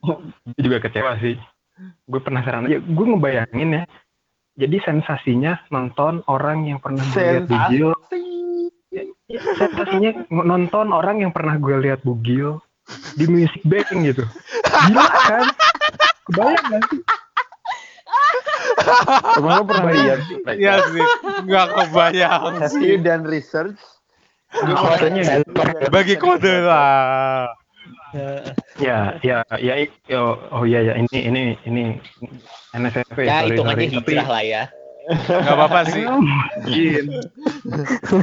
[0.00, 1.34] gue juga kecewa sih.
[2.06, 2.70] Gue penasaran.
[2.70, 3.84] Ya, gue ngebayangin ya.
[4.52, 7.90] Jadi sensasinya nonton orang yang pernah gue lihat bugil.
[8.92, 12.60] Ya, sensasinya nonton orang yang pernah gue lihat bugil
[13.16, 14.24] di music bank gitu.
[14.92, 15.44] Gila kan?
[16.28, 17.00] Kebayang gak sih?
[19.40, 20.36] Emang lo pernah lihat sih?
[20.60, 21.04] Iya sih.
[21.48, 22.84] Nggak kebayang Have sih.
[22.84, 23.80] you done research?
[25.88, 27.56] Bagi kode lah.
[28.80, 31.82] Ya, ya, ya, i- oh, iya ya, ini, ini, ini
[32.72, 33.96] NSFP, Ya, sorry, hitungannya sorry.
[34.00, 34.62] Tapi, lah ya.
[35.12, 36.04] Nggak apa-apa sih.
[36.04, 37.04] Mungkin.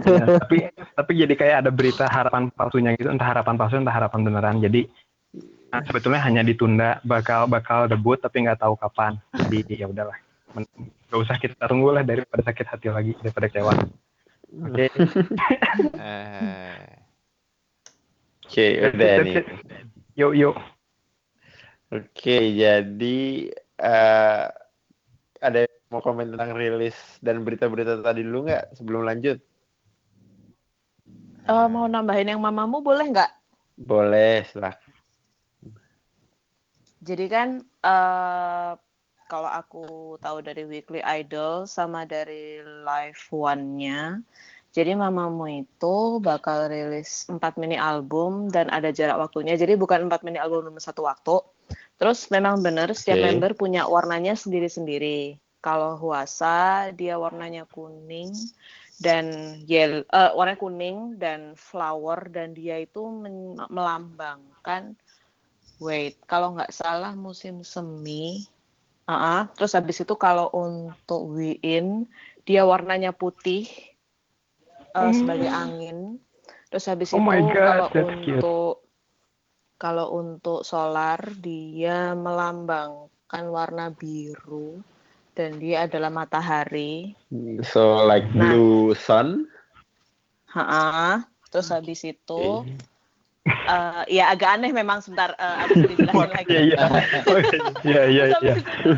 [0.10, 4.22] Ya, tapi tapi jadi kayak ada berita harapan palsunya gitu entah harapan palsu entah harapan
[4.26, 4.86] beneran jadi
[5.72, 9.18] nah, sebetulnya hanya ditunda bakal bakal debut tapi nggak tahu kapan
[9.50, 10.18] jadi ya udahlah
[10.54, 13.74] nggak usah kita tunggu lah daripada sakit hati lagi daripada kecewa
[14.70, 14.86] oke
[16.00, 16.99] Eh,
[18.50, 19.46] Oke, udah nih.
[20.18, 20.58] yuk yuk
[21.94, 23.18] Oke, jadi
[23.78, 24.44] eh
[25.38, 29.38] ada yang mau komen tentang rilis dan berita-berita tadi dulu nggak sebelum lanjut?
[31.46, 33.30] Eh, mau nambahin yang mamamu boleh nggak?
[33.78, 34.94] Boleh, silahkan.
[37.06, 38.72] Jadi kan eh
[39.30, 44.18] kalau aku tahu dari Weekly Idol sama dari Live One-nya,
[44.76, 49.58] jadi mamamu itu bakal rilis 4 mini album dan ada jarak waktunya.
[49.58, 51.42] Jadi bukan 4 mini album dalam satu waktu.
[51.98, 53.26] Terus memang benar setiap Oke.
[53.28, 55.42] member punya warnanya sendiri-sendiri.
[55.60, 58.32] Kalau Huasa dia warnanya kuning,
[59.00, 65.00] dan yellow, eh, warna kuning dan flower dan dia itu men- melambangkan
[65.80, 68.44] wait kalau nggak salah musim semi
[69.10, 69.42] Ah, ah.
[69.58, 72.06] terus habis itu kalau untuk Wiin
[72.46, 73.66] dia warnanya putih
[74.96, 76.18] eh, sebagai angin
[76.70, 78.42] terus habis Oh my itu God, kalau that's cute.
[78.42, 78.72] untuk
[79.80, 84.84] kalau untuk solar dia melambangkan warna biru
[85.34, 87.16] dan dia adalah matahari
[87.64, 88.52] So like Nah.
[88.52, 89.48] blue sun.
[90.50, 91.24] Ha-ha.
[91.50, 92.44] Terus habis itu
[93.70, 96.54] eh, ya agak aneh memang sebentar eh, habis dijelasin lagi.
[96.54, 96.84] Iya iya.
[97.86, 98.54] Iya iya iya.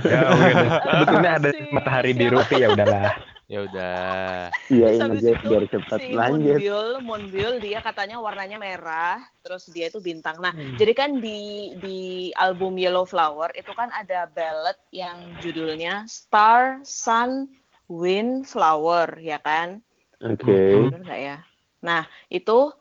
[0.07, 0.21] Ya.
[0.91, 3.11] Sebetulnya ada matahari biru sih ya udahlah.
[3.51, 4.47] Ya udah.
[4.71, 6.55] Iya guys itu biar cepat si lanjut.
[6.55, 10.39] Moonbill, Moonbill dia katanya warnanya merah, terus dia itu bintang.
[10.39, 10.79] Nah, Hmm.
[10.79, 17.51] jadi kan di di album Yellow Flower itu kan ada ballad yang judulnya Star, Sun,
[17.91, 19.83] Wind, Flower, ya kan?
[20.23, 20.87] Oke.
[20.87, 21.43] Nggak ya?
[21.83, 22.71] Nah, itu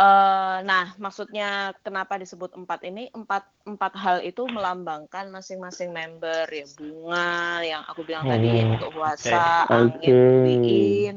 [0.00, 3.12] eh nah, maksudnya kenapa disebut empat ini?
[3.12, 8.90] Empat empat hal itu melambangkan masing-masing member ya bunga yang aku bilang tadi Oh, untuk
[8.96, 9.76] puasa, Oke.
[9.76, 11.16] angin, wiin.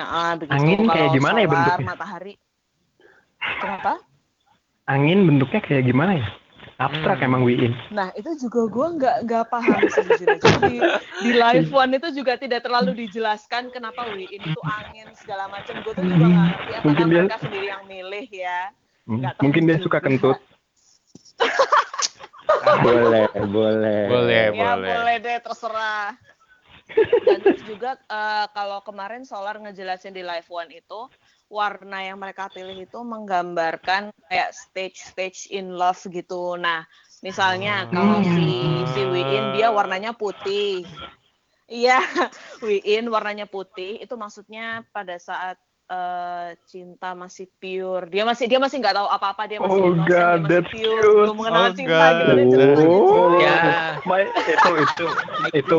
[0.00, 0.56] Nah, ah, begitu.
[0.56, 1.84] Angin kayak Kalau gimana ya bentuknya?
[1.84, 2.34] Matahari.
[3.60, 3.92] Kenapa?
[4.88, 6.28] Angin bentuknya kayak gimana ya?
[6.76, 7.26] Abstrak Hmm.
[7.26, 7.72] emang Wiin.
[7.88, 10.36] Nah, itu juga gua nggak nggak paham sejujurnya.
[10.36, 10.76] Jadi di,
[11.18, 15.80] di live one itu juga tidak terlalu dijelaskan kenapa wiin itu angin segala macam.
[15.80, 18.60] Gue tuh juga nggak ngerti apakah Mungkin dia- mereka sendiri yang milih ya.
[19.08, 19.84] Hmm, Mungkin dia juga.
[19.88, 20.36] suka kentut.
[22.84, 24.00] boleh, boleh.
[24.06, 24.88] Boleh, ya boleh.
[24.92, 26.12] boleh deh terserah
[27.26, 31.00] dan terus juga eh, kalau kemarin Solar ngejelasin di live one itu
[31.46, 36.82] warna yang mereka pilih itu menggambarkan kayak stage stage in love gitu nah
[37.22, 38.48] misalnya kalau si
[38.92, 40.84] si Wiin dia warnanya putih
[41.70, 42.02] iya
[42.66, 45.56] Wiin warnanya putih itu maksudnya pada saat
[45.86, 49.94] eh, cinta masih pure dia masih dia masih nggak tahu apa apa dia masih Oh
[49.94, 51.14] innocent, God, dia masih that's pure cute.
[51.14, 52.14] belum mengenal Oh cinta God.
[52.18, 52.98] gitu deh ceritanya.
[53.06, 53.38] Oh.
[53.38, 53.58] Ya.
[54.06, 55.04] My- itu itu
[55.54, 55.78] itu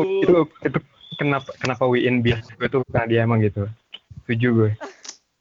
[0.64, 0.78] itu
[1.20, 3.68] kenapa kenapa Wiin biasa gue tuh karena dia emang gitu.
[4.24, 4.70] Setuju gue.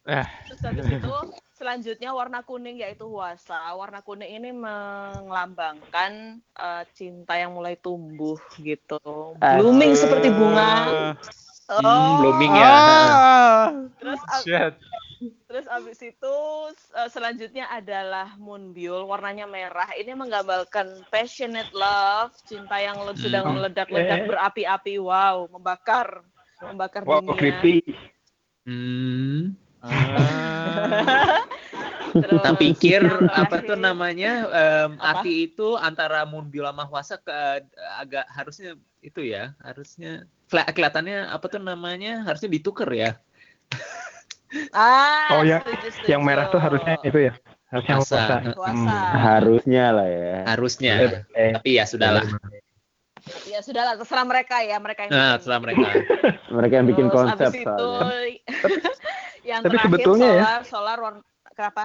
[0.08, 1.14] Terus habis itu
[1.52, 3.60] selanjutnya warna kuning yaitu huasa.
[3.76, 8.98] Warna kuning ini melambangkan eh, cinta yang mulai tumbuh gitu.
[9.36, 10.72] Blooming seperti bunga.
[11.68, 11.84] Oh.
[11.84, 12.72] Hmm, blooming ya.
[12.72, 13.68] Ah,
[14.00, 14.74] Terus ab- shit.
[15.50, 16.36] terus abis itu
[16.96, 19.92] eh, selanjutnya adalah moonbiul warnanya merah.
[19.92, 23.60] Ini menggambarkan passionate love, cinta yang le- sedang Hmm.
[23.60, 24.28] meledak-ledak Eh.
[24.32, 24.96] berapi-api.
[25.04, 26.24] Wow, membakar
[26.64, 27.36] membakar Wow, dunia.
[27.36, 27.84] creepy.
[28.64, 29.67] Hmm.
[29.80, 31.44] Ah.
[32.08, 33.02] Terus Tak pikir
[33.42, 35.22] apa tuh namanya em, Apa?
[35.22, 37.62] Ati itu antara Moonbill sama Huasa ke
[37.96, 43.12] agak harusnya itu ya harusnya keli- kelihatannya apa tuh namanya harusnya ditukar ya
[44.72, 46.08] Ah, Oh, setuju, setuju.
[46.08, 47.34] Yang merah tuh harusnya itu ya.
[47.68, 48.24] Harusnya Puasa.
[48.56, 48.96] Puasa.
[49.14, 50.36] Harusnya lah ya.
[50.48, 50.94] harusnya
[51.36, 52.24] Eh, tapi ya sudahlah
[53.44, 55.40] Ya sudahlah, terserah mereka ya, mereka yang nah bikin.
[55.44, 55.88] setelah mereka
[56.56, 57.88] Mereka yang bikin Terus konsep itu.
[59.48, 61.22] yang Tapi terakhir sebetulnya ya- solar, solar warna
[61.56, 61.84] kenapa?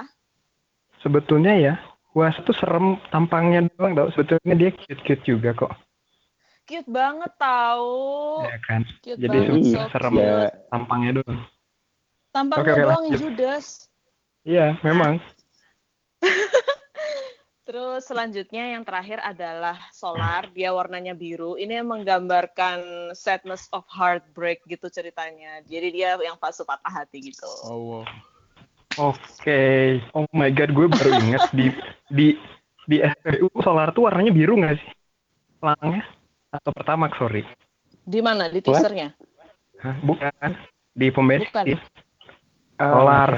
[0.99, 1.73] Sebetulnya ya,
[2.11, 4.07] puasa tuh serem tampangnya doang tau.
[4.11, 5.71] Sebetulnya dia cute-cute juga kok.
[6.63, 8.43] Cute banget tahu.
[8.43, 8.81] Ya kan?
[8.99, 10.13] Cute Jadi banget, iya, so serem.
[10.15, 10.23] cute.
[10.23, 10.35] Ya,
[10.67, 11.39] Tampangnya doang.
[12.31, 13.19] Tampangnya oke, doang yang lanjut.
[13.19, 13.65] judes.
[14.43, 15.19] Iya, memang.
[17.63, 21.55] Terus selanjutnya yang terakhir adalah solar, dia warnanya biru.
[21.55, 25.63] Ini yang menggambarkan sadness of heartbreak gitu ceritanya.
[25.63, 27.47] Jadi dia yang fase patah hati gitu.
[27.63, 28.05] Oh, wow.
[28.99, 30.03] Oke.
[30.11, 31.71] Oh my god, gue baru ingat di
[32.11, 32.27] di
[32.83, 34.91] di SPBU solar tuh warnanya biru nggak sih?
[35.63, 36.03] Pelangnya
[36.51, 37.47] atau pertama sorry.
[38.03, 38.51] Di mana?
[38.51, 39.15] Di teasernya?
[39.79, 40.51] Hah, bukan.
[40.93, 41.47] Di pom bensin.
[41.47, 41.65] Bukan.
[42.89, 43.31] Solar.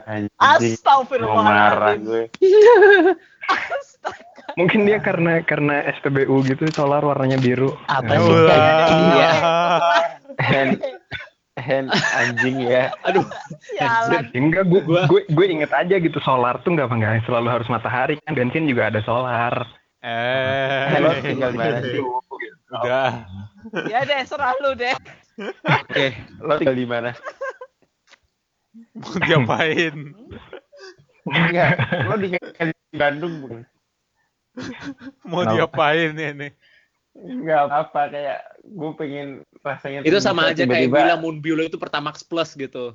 [0.00, 0.32] Anjing.
[0.34, 2.26] Mau marah Astagfirullahaladzim.
[4.58, 7.70] Mungkin dia karena karena SPBU gitu solar warnanya biru.
[7.86, 8.34] Apa Nah, sih?
[8.90, 9.30] Iya.
[10.40, 10.72] Hand,
[11.54, 12.90] hand anjing ya.
[13.04, 13.22] aduh
[13.70, 14.32] Sialan.
[14.32, 18.34] Enggak, gue gue gue inget aja gitu solar tuh nggak nggak selalu harus matahari kan
[18.34, 19.54] bensin juga ada solar.
[20.00, 22.00] Eh, Lo tinggal mana sih?
[22.72, 23.12] udah.
[23.86, 24.96] Ya deh, serah lu deh.
[25.62, 26.06] oke
[26.40, 27.10] Lo tinggal di mana?
[28.94, 29.94] Mau diapain?
[31.26, 31.70] Enggak.
[32.06, 33.62] Lo di di Bandung bukan?
[35.22, 35.52] Mau Kenapa?
[35.52, 36.48] diapain ini?
[37.12, 39.28] Enggak apa-apa kayak gue pengen
[39.60, 42.94] rasanya itu sama aja kayak tiba-tiba- bilang Moonbill itu Pertamax Plus gitu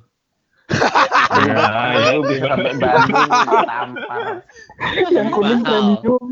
[0.66, 1.54] Iya,
[2.10, 3.30] itu bisa sampai Bandung
[3.62, 4.42] tampar.
[5.06, 6.22] Yang kuning premium.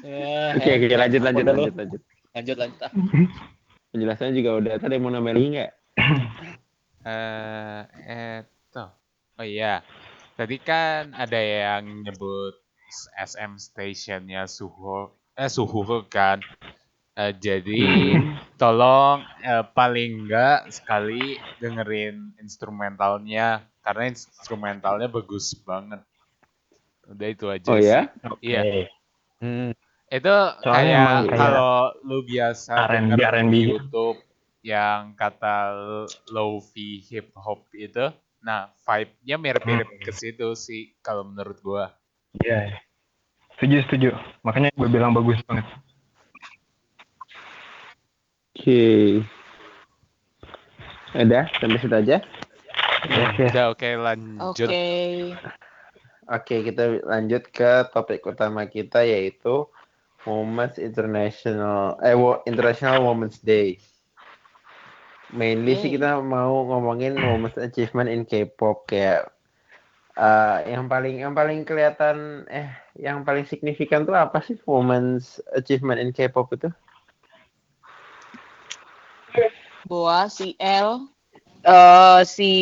[0.00, 1.50] Ya, Oke, oke, lanjut, lanjut, lu.
[1.50, 2.00] lanjut, lanjut.
[2.30, 2.92] lanjut lanjut ah.
[3.90, 4.74] Penjelasannya juga udah.
[4.78, 5.72] Tadi mau nambahin lagi nggak?
[7.00, 7.80] Eh,
[8.12, 8.84] eto.
[9.40, 9.80] Oh iya.
[10.36, 12.60] Tadi kan ada yang nyebut
[13.16, 16.44] SM stationnya Suho, eh Suho kan.
[17.16, 17.80] Eh, jadi
[18.60, 26.04] tolong eh, paling enggak sekali dengerin instrumentalnya karena instrumentalnya bagus banget.
[27.08, 27.88] Udah itu aja Oh sih.
[27.88, 28.00] ya?
[28.44, 28.60] Iya.
[28.60, 28.80] Oke.
[29.40, 29.72] Hmm,
[30.10, 30.34] itu
[30.66, 33.62] Soalnya kayak kayak kalau lu biasa R&B, R&B di.
[33.78, 34.18] YouTube
[34.60, 35.72] yang kata
[36.34, 38.10] lofi hip hop itu,
[38.42, 40.02] nah vibe-nya mirip-mirip Hmm.
[40.02, 41.94] ke situ sih kalau menurut gua.
[42.42, 42.82] Iya.
[43.56, 44.10] Setuju, setuju.
[44.42, 45.68] Makanya gue bilang bagus banget.
[48.56, 49.20] Oke.
[51.12, 52.16] Udah, sampai situ aja.
[53.08, 53.52] Yes, yes.
[53.52, 54.68] Udah oke lanjut.
[54.68, 54.86] Oke.
[56.30, 59.66] Oke, kita lanjut ke topik utama kita yaitu
[60.28, 63.80] Women's International eh Wo- International Women's Day.
[65.30, 65.96] Mainly sih Yay.
[65.96, 69.30] kita mau ngomongin Women's Achievement in K-pop kayak
[70.18, 76.02] eh, yang paling yang paling kelihatan eh yang paling signifikan tuh apa sih Women's Achievement
[76.02, 76.68] in K-pop itu?
[79.86, 81.08] Boa si L
[81.60, 82.52] eh si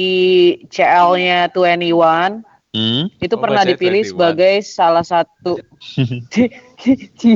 [0.68, 3.09] CL-nya 21 Hmm?
[3.16, 4.11] itu Oh, pernah dipilih 21.
[4.12, 5.57] sebagai salah satu
[7.18, 7.35] di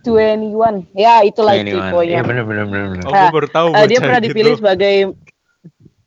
[0.00, 3.04] 21 ya itulah itu pokoknya Iya benar benar benar.
[3.04, 4.28] Oh, Nah, baru tahu Eh, dia baca pernah gitu.
[4.30, 4.94] dipilih sebagai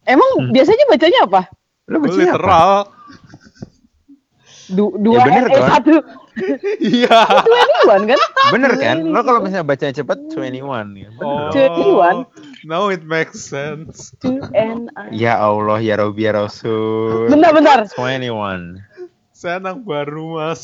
[0.05, 1.41] emang biasanya bacanya apa
[1.85, 2.37] Lu bacanya apa?
[2.37, 2.71] literal.
[4.65, 5.69] Du- dua bener, eh kan?
[5.75, 5.93] satu
[6.79, 7.19] Iya.
[7.85, 8.97] 21 kan Bener kan?
[9.03, 11.09] Lo kalau misalnya bacanya cepat 21 ya.
[11.11, 11.21] Bener.
[11.21, 12.19] Oh, Twenty-one.
[12.63, 14.11] Now it makes sense.
[14.21, 14.49] 2
[15.11, 17.27] Ya Allah ya Robi ya Rasul.
[17.27, 18.79] bentar bentar 21.
[19.31, 20.63] Saya anak baru, Mas.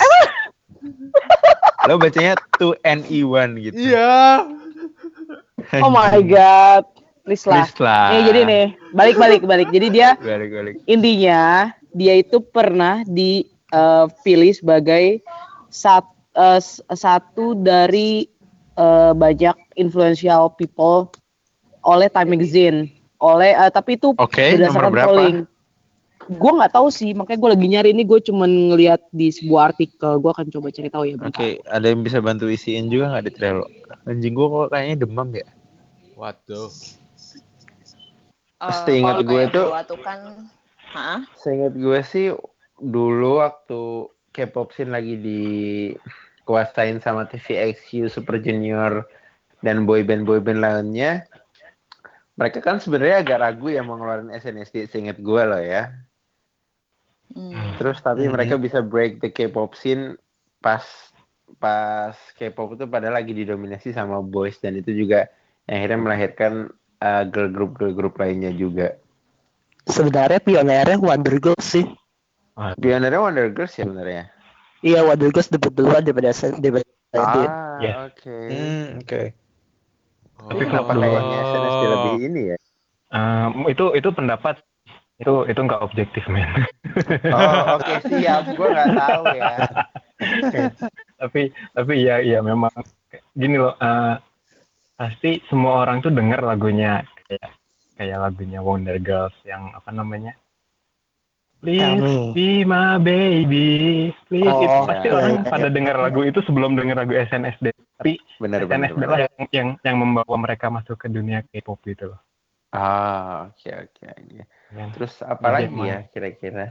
[1.85, 3.75] Lo bacanya 2NE1 gitu.
[3.91, 4.47] Iya.
[5.79, 6.87] oh my god
[7.21, 8.09] please lah Please lah.
[8.09, 10.75] nih jadi nih balik balik balik jadi dia Balik balik.
[10.85, 15.19] intinya dia itu pernah dipilih sebagai
[15.69, 16.57] sat- eh,
[16.89, 18.25] satu dari
[18.73, 21.11] eh, banyak influential people
[21.89, 22.77] oleh Time Magazine
[23.19, 25.37] oleh eh, tapi itu Oke, berdasarkan polling
[26.29, 30.21] gue nggak tahu sih makanya gue lagi nyari ini gue cuman ngeliat di sebuah artikel
[30.21, 31.41] gue akan coba cari tahu ya Oke, bentar.
[31.73, 33.65] ada yang bisa bantu isiin juga nggak di Trello?
[34.05, 35.47] Anjing gua kok kayaknya demam ya.
[36.13, 36.69] Waduh.
[38.59, 40.19] Eh, Seingat kalau gue tuh- tuh kan
[40.93, 41.21] Hah?
[41.33, 42.29] Seingat gue sih
[42.77, 49.05] dulu waktu K-pop scene lagi dikuasain sama TVXQ, Super Junior
[49.61, 51.25] dan boyband boyband lainnya,
[52.39, 55.91] mereka kan sebenarnya agak ragu ya mau ngeluarin SNSD seingat gue loh ya.
[57.35, 57.75] Hmm.
[57.75, 58.31] Terus tapi Mhm.
[58.31, 60.15] mereka bisa break the K-pop scene
[60.63, 60.81] pas
[61.59, 65.27] pas K-pop itu pada lagi didominasi sama boys dan itu juga
[65.67, 66.53] yang akhirnya melahirkan
[67.03, 68.95] uh, girl group girl group lainnya juga.
[69.83, 71.85] Sebenarnya pionernya Wonder Girls sih.
[72.77, 74.29] Pionernya Wonder Girls ya sebenarnya.
[74.79, 76.85] Iya Wonder Girls debut duluan daripada daripada.
[77.17, 77.95] Ah, Yes.
[78.11, 78.37] oke.
[78.47, 79.21] Hmm, oke.
[80.39, 80.55] Oh.
[80.55, 82.57] kenapa kalau- kayaknya SNSD lebih ini ya?
[83.09, 84.55] Um, itu itu pendapat
[85.19, 86.47] itu itu nggak objektif men.
[87.27, 88.55] Oh, oke siap.
[88.55, 89.55] Gue nggak tahu ya.
[91.21, 91.41] tapi
[91.75, 92.71] tapi ya ya memang
[93.35, 94.15] gini loh eh,
[94.95, 97.51] pasti semua orang tuh denger lagunya kayak
[97.99, 100.35] kayak lagunya Wonder Girls yang apa namanya
[101.59, 101.99] Please
[102.31, 105.51] be my baby please Oh, itu pasti iya, orang iya.
[105.51, 108.63] pada denger lagu itu sebelum denger lagu SNSD tapi benar.
[108.63, 109.07] SNSD benar.
[109.11, 112.21] lah yang, yang yang membawa mereka masuk ke dunia K-pop gitu loh
[112.69, 114.03] Ah, oke oke.
[114.07, 114.39] oke.
[114.71, 114.87] kan.
[114.93, 116.69] Terus apa lagi ya kira-kira?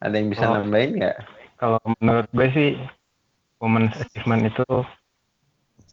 [0.00, 0.56] Ada yang bisa Oh.
[0.56, 1.16] nambahin nggak?
[1.54, 2.70] kalau menurut gue sih
[3.58, 4.66] women's achievement itu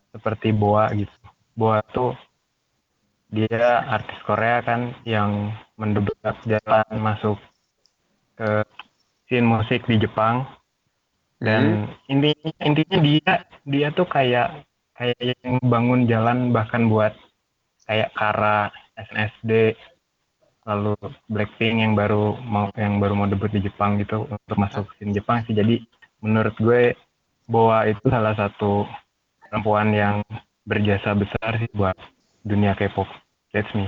[0.09, 1.11] seperti Boa gitu.
[1.53, 2.15] Boa tuh
[3.35, 7.37] dia artis Korea kan yang mendobrak jalan masuk
[8.39, 8.63] ke
[9.27, 10.47] scene musik di Jepang
[11.43, 13.33] dan intinya intinya dia
[13.67, 14.63] dia tuh kayak
[14.95, 17.11] kayak yang bangun jalan bahkan buat
[17.85, 19.75] kayak Kara, SNSD,
[20.65, 20.95] lalu
[21.29, 25.45] Blackpink yang baru mau yang baru mau debut di Jepang gitu untuk masuk scene Jepang
[25.45, 25.53] sih.
[25.53, 25.83] Jadi
[26.23, 26.95] menurut gue
[27.45, 28.89] Boa itu salah satu
[29.37, 30.25] perempuan yang
[30.65, 31.93] berjasa besar sih buat
[32.41, 33.05] dunia K-pop.
[33.55, 33.87] That's me.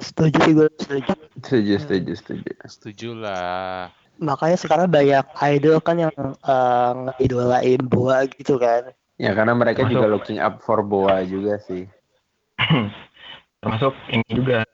[0.00, 1.12] Setuju sih gue setuju.
[1.44, 2.50] Setuju, setuju, setuju.
[2.64, 3.92] Setuju lah.
[4.16, 5.20] Makanya sekarang banyak
[5.52, 8.88] idol kan yang eh, ngidolain Boa gitu kan.
[9.20, 11.84] Ya karena mereka Termasuk- juga looking up for Boa juga sih.
[13.60, 14.64] Termasuk ini juga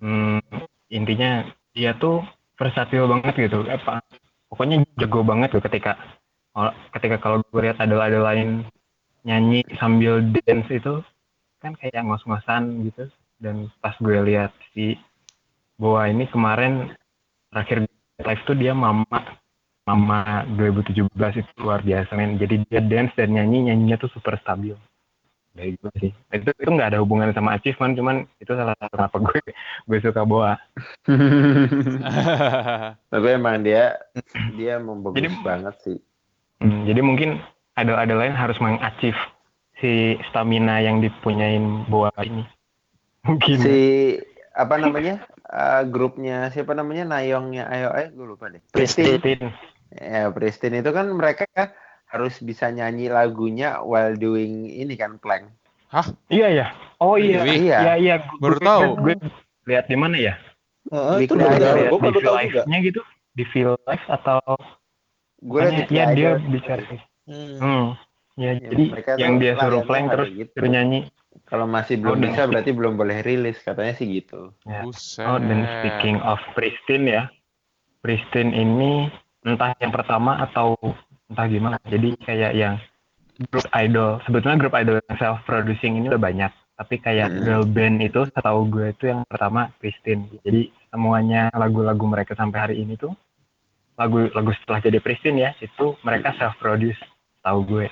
[0.00, 0.40] hmm,
[0.88, 1.44] intinya
[1.76, 2.24] dia tuh
[2.56, 3.68] versatil banget gitu.
[3.68, 4.00] Apa
[4.48, 6.00] pokoknya jago banget tuh ketika
[6.96, 8.64] ketika kalau gue lihat ada ada lain
[9.28, 11.04] nyanyi sambil dance itu
[11.60, 13.12] kan kayak ngos-ngosan gitu
[13.42, 14.94] dan pas gue lihat si
[15.74, 16.94] Boa ini kemarin
[17.50, 17.90] terakhir
[18.22, 19.02] live tuh dia mama
[19.82, 21.10] mama 2017
[21.42, 22.38] itu luar biasa men.
[22.38, 24.78] Jadi dia dance dan nyanyi nyanyinya tuh super stabil.
[25.52, 26.14] Dari gue sih.
[26.30, 29.40] Itu itu nggak ada hubungan sama achievement cuman itu salah satu kenapa gue
[29.90, 30.54] gue suka Boa.
[33.12, 33.98] Tapi emang dia
[34.54, 35.98] dia membagus Jadi- banget sih.
[36.62, 37.42] Hmm, jadi mungkin
[37.74, 39.18] ada ada lain harus mengachieve
[39.82, 42.46] si stamina yang dipunyain Boa ini
[43.22, 43.78] mungkin Si
[44.52, 45.24] apa namanya?
[45.44, 47.04] Eh, grupnya siapa namanya?
[47.08, 48.60] Nayongnya Ayo Ayo gue lupa deh.
[48.70, 49.16] Pristine.
[49.16, 49.48] Pristine.
[49.92, 51.44] Ya, Pristine itu kan mereka
[52.08, 55.48] harus bisa nyanyi lagunya while doing ini kan plank.
[56.28, 56.66] Iya ya.
[56.98, 57.44] Oh iya.
[57.44, 57.68] Wih.
[57.68, 57.78] Iya.
[57.80, 58.14] Iya iya.
[58.40, 58.82] Baru Gue- tahu.
[58.98, 59.14] Gue
[59.66, 60.34] lihat di mana ya?
[60.88, 61.34] Weekly itu.
[61.36, 62.62] Lihat Gue di baru feel tahu juga.
[62.80, 63.00] gitu.
[63.32, 64.40] Di feel live atau
[65.42, 66.38] Gue Iya dia Idol.
[66.48, 66.82] bicara.
[67.26, 67.56] Hmm.
[67.58, 67.86] Hmm.
[68.32, 68.84] Ya, Ya, jadi
[69.20, 70.56] yang dia suruh ada terus gitu.
[70.56, 71.00] suruh nyanyi.
[71.44, 74.56] Kalau masih belum Oh, bisa berarti belum boleh rilis katanya sih gitu.
[74.64, 74.84] Ya.
[74.84, 75.24] Buset.
[75.28, 77.22] Oh dan speaking of Pristine ya,
[78.00, 79.12] Pristine ini
[79.44, 80.76] entah yang pertama atau
[81.28, 81.76] entah gimana.
[81.88, 82.80] Jadi kayak yang
[83.52, 86.52] grup idol, sebetulnya grup idol yang self producing ini udah banyak.
[86.72, 87.44] Tapi kayak Hmm.
[87.44, 90.28] girl band itu setahu gue itu yang pertama Pristine.
[90.40, 93.12] Jadi semuanya lagu-lagu mereka sampai hari ini tuh
[93.96, 96.96] lagu-lagu setelah jadi Pristine ya itu mereka self produce
[97.44, 97.86] tahu gue.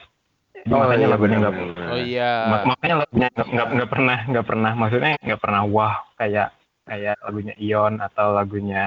[0.61, 1.54] Jadi makanya iya, lagunya nggak.
[1.88, 2.30] Oh iya.
[2.46, 6.48] Mak- makanya lagunya nggak pernah nggak pernah maksudnya nggak pernah wah kayak
[6.84, 8.82] kayak lagunya Ion atau lagunya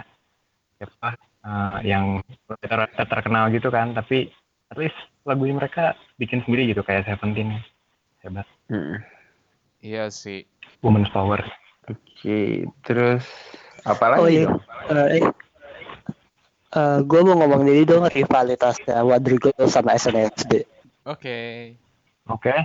[0.77, 2.21] siapa eh, yang
[2.61, 4.29] ter- ter- terkenal gitu kan tapi
[4.69, 7.57] at least lagunya mereka bikin sendiri gitu kayak Seventeen
[8.21, 9.03] hebat Mm.
[9.83, 10.47] Iya sih.
[10.79, 11.43] women's power
[11.83, 13.27] Oke, terus
[13.83, 14.47] apa lagi Oh iya.
[14.47, 14.55] dong?
[14.87, 15.19] Eh,
[16.73, 19.03] eh, gue mau ngomong ini dong rivalitasnya
[19.35, 20.63] Girls sama SNSD.
[21.05, 21.37] Oke.
[22.27, 22.55] oke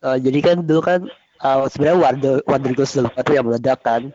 [0.00, 1.00] Eh, jadi kan dulu kan
[1.44, 4.08] eh, sebenarnya Wonder, Wonder Girls itu yang meledak kan.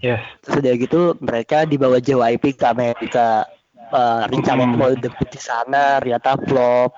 [0.00, 3.44] yes Terus udah gitu mereka dibawa JYP ke Amerika.
[3.88, 4.78] Eh, rencananya Hmm.
[4.80, 6.92] mau debut di sana, ternyata flop.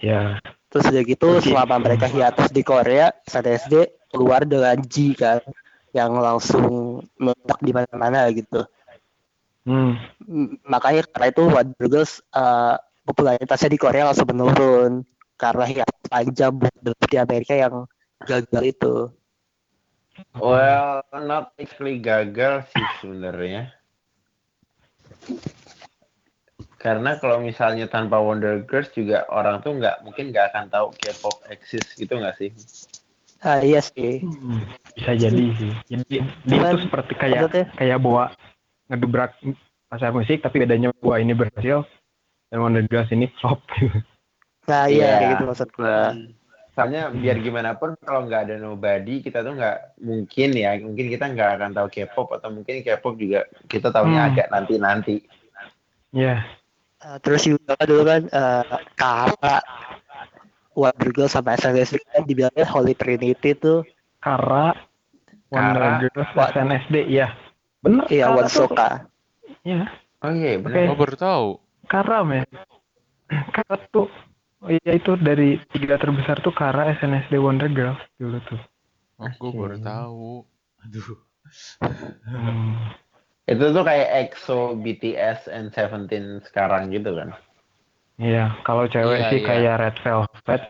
[0.00, 0.36] ya
[0.72, 1.52] Terus udah gitu Oke.
[1.52, 3.74] selama mereka hiatus di Korea, SNSD
[4.12, 5.40] keluar dengan G kan,
[5.92, 8.64] yang langsung meledak di mana-mana gitu.
[9.64, 9.92] hmm.
[10.64, 15.02] Makanya karena itu Wonder Girls eh, popularitasnya di Korea langsung menurun
[15.34, 17.74] karena hiatus panjang buat debut di Amerika yang
[18.22, 18.94] gagal itu.
[20.36, 23.72] Well, not actually gagal sih sebenarnya.
[26.76, 31.46] Karena kalau misalnya tanpa Wonder Girls juga orang tuh nggak mungkin nggak akan tahu K-pop
[31.48, 32.50] eksis gitu nggak sih?
[33.42, 34.22] Ah iya sih.
[34.22, 34.62] Hmm,
[34.94, 38.24] bisa jadi sih jadi dia Cuman, tuh seperti kayak maksudnya- kayak bawa
[38.90, 39.32] ngedubrak
[39.88, 41.86] pasar musik tapi bedanya bawa ini berhasil
[42.52, 43.64] dan Wonder Girls ini flop
[44.62, 44.92] Nah Iya.
[44.92, 46.12] iya kayak gitu maksud gua.
[46.70, 51.24] Soalnya biar gimana pun kalau nggak ada nobody kita tuh nggak mungkin ya mungkin kita
[51.26, 54.28] nggak akan tahu K-pop atau mungkin K-pop juga kita tahunya Hmm.
[54.30, 55.16] agak nanti-nanti.
[56.10, 56.44] ya
[56.98, 59.56] Eh, terus juga kan dulu kan eh Kara
[60.72, 63.82] Wonder Girls sama SNSD kan dibilangnya Holy Trinity tuh.
[64.16, 64.72] Kara,
[65.50, 67.34] Wonder Kara, Girls, SNSD, iya.
[67.82, 68.90] Bener, Iya Kara One tuh- Soka.
[69.60, 69.90] Iya,
[70.22, 70.86] Oh iya benar.
[70.86, 71.48] Oh baru tahu.
[71.92, 72.48] Kara, men.
[73.28, 74.08] Kara tuh,
[74.64, 78.60] oh iya itu dari tiga terbesar tuh Kara, SNSD, Wonder Girls dulu tuh.
[79.20, 80.28] Oh, gue baru tahu.
[80.88, 81.20] Aduh.
[82.24, 82.96] Hmm.
[83.44, 87.36] Itu tuh kayak EXO, BTS, and Seventeen sekarang gitu kan?
[88.16, 89.46] Iya, kalau cewek Iya, sih iya.
[89.46, 90.62] kayak Red Velvet,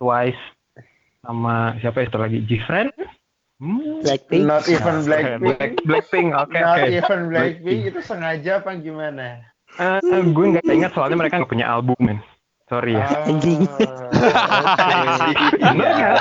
[0.00, 0.42] Twice,
[1.20, 2.38] sama siapa itu lagi?
[2.48, 2.92] G-Friend?
[3.60, 4.00] Hmm.
[4.00, 4.42] Blackpink.
[4.48, 5.40] Not even Blackpink.
[5.44, 6.88] Black, Blackpink, oke Not oke.
[6.88, 9.44] even Blackpink itu sengaja apa gimana?
[9.78, 12.18] Eh, eh, gue nggak ingat soalnya mereka nggak punya album, men.
[12.70, 13.02] Sorry ya.
[13.02, 13.66] Ah, Anjing.
[15.74, 16.18] nggak?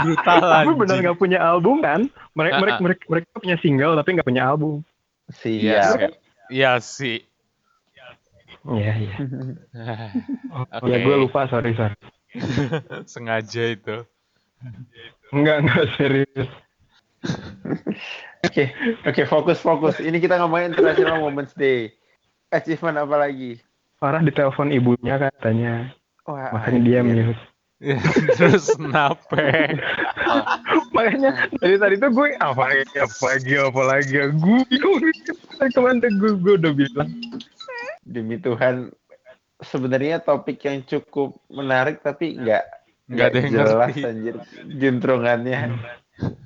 [0.00, 2.00] Brutal Tapi benar nggak punya album kan?
[2.32, 2.84] Mereka, Ah, mereka, ah.
[2.88, 4.80] mereka, mereka punya single tapi nggak punya album.
[5.44, 6.08] Iya.
[6.48, 7.20] Iya sih.
[8.64, 9.16] Iya, iya.
[10.80, 10.88] Oke.
[10.92, 11.96] Ya gue lupa, sorry, sorry.
[13.12, 13.96] Sengaja itu.
[15.32, 16.48] Enggak, enggak serius.
[18.40, 18.72] Oke,
[19.04, 20.00] oke fokus fokus.
[20.00, 21.92] Ini kita ngomongin International Women's Day.
[22.48, 23.60] Achievement apa lagi?
[24.00, 25.92] Farah ditelepon ibunya katanya.
[26.24, 27.40] Wah, Makanya dia mute.
[28.38, 29.36] Terus kenapa?
[30.96, 34.14] Makanya dari tadi tuh gue apa lagi, apa lagi, apa lagi.
[34.40, 34.98] Gue bingung.
[35.60, 37.10] Ke mana gue, gue udah bilang.
[38.08, 38.90] Demi Tuhan,
[39.60, 42.64] sebenarnya topik yang cukup menarik tapi nggak
[43.08, 44.00] Nggak ada yang jelas ngerti.
[44.04, 44.34] anjir
[44.68, 45.58] juntrungannya.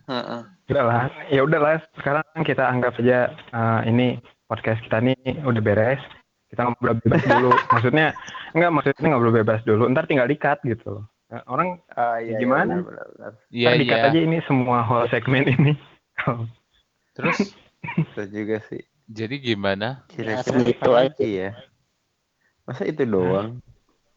[0.07, 0.41] Heeh.
[0.71, 1.83] Udahlah, ya udahlah.
[1.99, 4.19] Sekarang kita anggap aja eh, ini
[4.53, 6.03] podcast kita nih udah beres.
[6.53, 7.49] Kita ngobrol bebas dulu.
[7.73, 8.13] Maksudnya,
[8.53, 9.89] enggak maksudnya ngobrol bebas dulu.
[9.89, 11.05] Ntar tinggal dikat gitu loh.
[11.33, 12.85] Eh, Orang Oh, iya, Gimana?
[13.49, 14.09] Iya, Iya, dikat iya.
[14.13, 15.73] aja ini semua whole segmen ini.
[17.17, 18.85] Terus Betul juga sih.
[19.09, 20.05] jadi gimana?
[20.07, 21.09] Kira-kira segitu apa aja.
[21.09, 21.51] lagi ya?
[22.63, 23.59] Masa itu doang?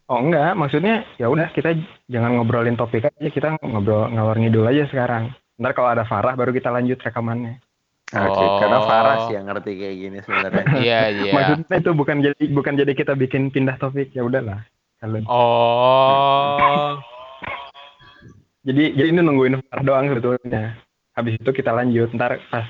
[0.05, 1.73] oh enggak, maksudnya ya udah kita
[2.05, 5.33] jangan ngobrolin topik aja, kita ngobrol ngalor ngidul aja sekarang.
[5.57, 7.57] Ntar kalau ada Farah baru kita lanjut rekamannya.
[8.05, 8.61] Oke, Oh.
[8.61, 10.63] karena Farah sih yang ngerti kayak gini sebenarnya.
[10.85, 11.31] Iya, iya.
[11.33, 14.61] Maksudnya itu bukan jadi bukan jadi kita bikin pindah topik ya udahlah.
[15.01, 15.25] Kalian.
[15.25, 17.01] Oh.
[18.61, 20.77] Jadi jadi ini nungguin Farah doang sebetulnya.
[21.13, 22.13] Habis itu kita lanjut.
[22.13, 22.65] Ntar pas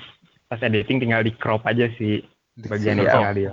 [0.46, 2.24] pas editing tinggal di crop aja sih
[2.68, 3.04] bagian Iya.
[3.04, 3.44] itu tinggal di.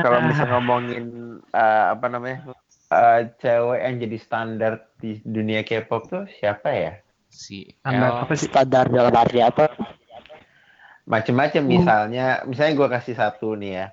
[0.00, 1.04] Kalau bisa ngomongin
[1.50, 2.38] eh, apa namanya?
[2.86, 6.92] eh, cewek yang jadi standar di dunia K-pop tuh siapa ya?
[7.26, 8.22] Si Standar L.
[8.22, 8.46] apa sih?
[8.46, 9.66] Standar dalam arti apa?
[11.06, 13.86] Macem-macem misalnya, misalnya gue kasih satu nih ya,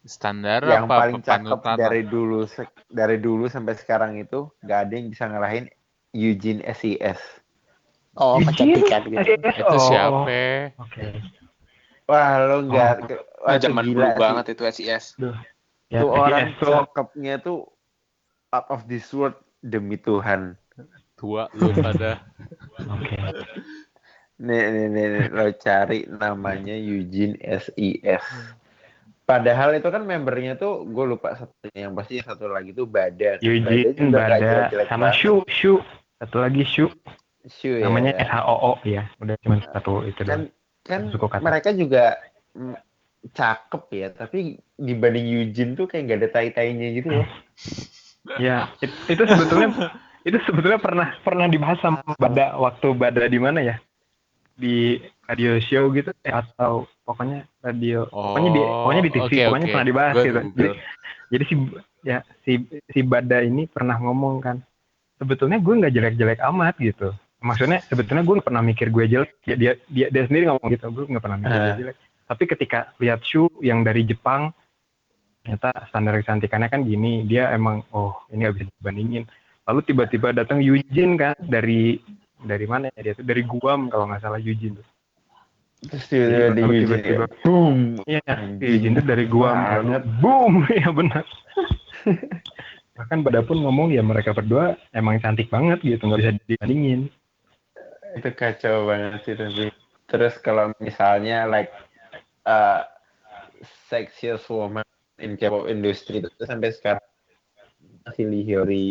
[0.00, 4.92] Standar yang apa paling cakep dari dulu se- dari dulu sampai sekarang itu gak ada
[4.96, 5.68] yang bisa ngalahin
[6.14, 7.20] Eugene SES.
[8.16, 9.30] Oh, kecantikan gitu.
[9.36, 10.72] Itu Oh, siapa?
[10.80, 11.04] Oke.
[12.10, 14.18] Wah lo nggak, ke- wah, zaman dulu sih.
[14.18, 15.04] banget itu SIS.
[15.90, 17.58] Ya, Tuh orang SES tuh cakepnya tuh
[18.50, 20.58] out of this world demi Tuhan.
[21.14, 22.18] Tua lu pada.
[22.88, 23.18] Oke.
[24.40, 28.24] Nih, nih, nih, nih, lo cari namanya Eugene SES.
[29.28, 33.36] Padahal itu kan membernya tuh gue lupa satunya yang pasti yang satu lagi tuh Bada.
[33.44, 35.12] Eugene, juga nggak Bada, jelek-jelek sama.
[35.12, 35.76] Shu, Shu.
[36.16, 36.88] Satu lagi Shu,
[37.46, 37.86] Shu ya.
[37.86, 39.12] namanya SHOO ya.
[39.20, 41.12] Udah cuma satu itu kan doang.
[41.20, 42.16] kan mereka juga
[43.36, 47.26] cakep ya, tapi dibanding Eugene tuh kayak gak ada tai-tainya gitu ya.
[48.36, 49.96] Ya, it- itu sebetulnya
[50.28, 53.80] itu sebetulnya pernah pernah dibahas sama Bada waktu Bada di mana ya?
[54.60, 59.40] Di radio show gitu eh, atau pokoknya radio pokoknya di pokoknya di TV Oh, oke,
[59.48, 59.72] pokoknya oke.
[59.72, 60.36] pernah dibahas Gua gitu.
[60.36, 60.74] Jadi, Google.
[61.30, 61.54] jadi si
[62.00, 62.52] ya si
[62.92, 64.56] si Bada ini pernah ngomong kan
[65.16, 67.08] sebetulnya gue nggak jelek-jelek amat gitu.
[67.40, 69.30] Maksudnya sebetulnya gue nggak pernah mikir gue jelek.
[69.48, 71.64] Ya, dia dia dia sendiri ngomong gitu, gue nggak pernah mikir Ah.
[71.64, 71.96] dia jelek.
[72.24, 74.52] Tapi ketika lihat Shu yang dari Jepang
[75.40, 79.24] ternyata standar kecantikannya kan gini dia emang oh ini gak bisa dibandingin
[79.64, 81.96] lalu tiba-tiba datang Eugene kan dari
[82.40, 84.88] dari mana ya dia tuh dari Guam kalau nggak salah Eugene tuh
[85.80, 87.78] Terus tiba-tiba di tiba-tiba, ya, boom.
[88.04, 88.34] iya.
[88.60, 90.02] Eugene tuh dari Guam lalu Banget.
[90.20, 91.24] boom ya benar
[92.92, 97.08] bahkan pada pun ngomong ya mereka berdua emang cantik banget gitu nggak bisa dibandingin
[98.10, 99.70] Itu kacau banget sih tapi.
[100.10, 101.70] Terus kalau misalnya like
[102.42, 102.82] uh,
[103.86, 104.82] sexiest woman
[105.22, 107.04] in K-pop industry itu sampai sekarang
[108.02, 108.88] masih Lee Hyori.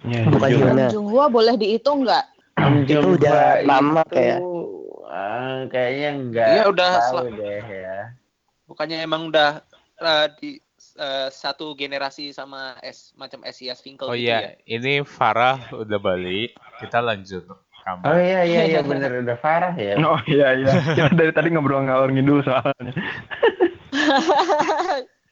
[0.00, 0.48] ya, Bukan?
[0.48, 2.24] Bang Junghwa boleh dihitung nggak?
[2.84, 4.38] Itu udah lama kayak.
[5.08, 7.98] ah, kayaknya enggak Iya, udah tahu sel- deh ya.
[8.68, 9.62] Bukannya emang udah
[9.98, 10.50] eh, di
[10.94, 14.52] eh, satu generasi sama S macam SIS Finkel Oh gitu ya.
[14.54, 16.52] iya, ini Farah udah balik.
[16.78, 18.20] Kita lanjut Oh rekaman.
[18.20, 19.96] iya iya iya bener udah parah ya.
[19.98, 22.92] oh iya iya kita dari tadi ngobrol ngalor ngidul soalnya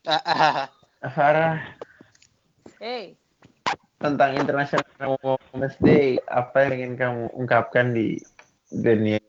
[0.06, 0.22] Ah,
[1.02, 1.60] ah, Farah
[2.76, 3.16] Hey,
[3.96, 8.20] tentang International Women's Day apa yang ingin kamu ungkapkan di
[8.68, 9.20] dunia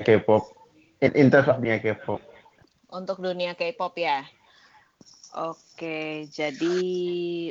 [0.00, 0.52] K-pop
[1.04, 2.20] in, in terms of dunia K-pop
[2.90, 4.24] untuk dunia K-pop ya.
[5.36, 6.80] Oke, jadi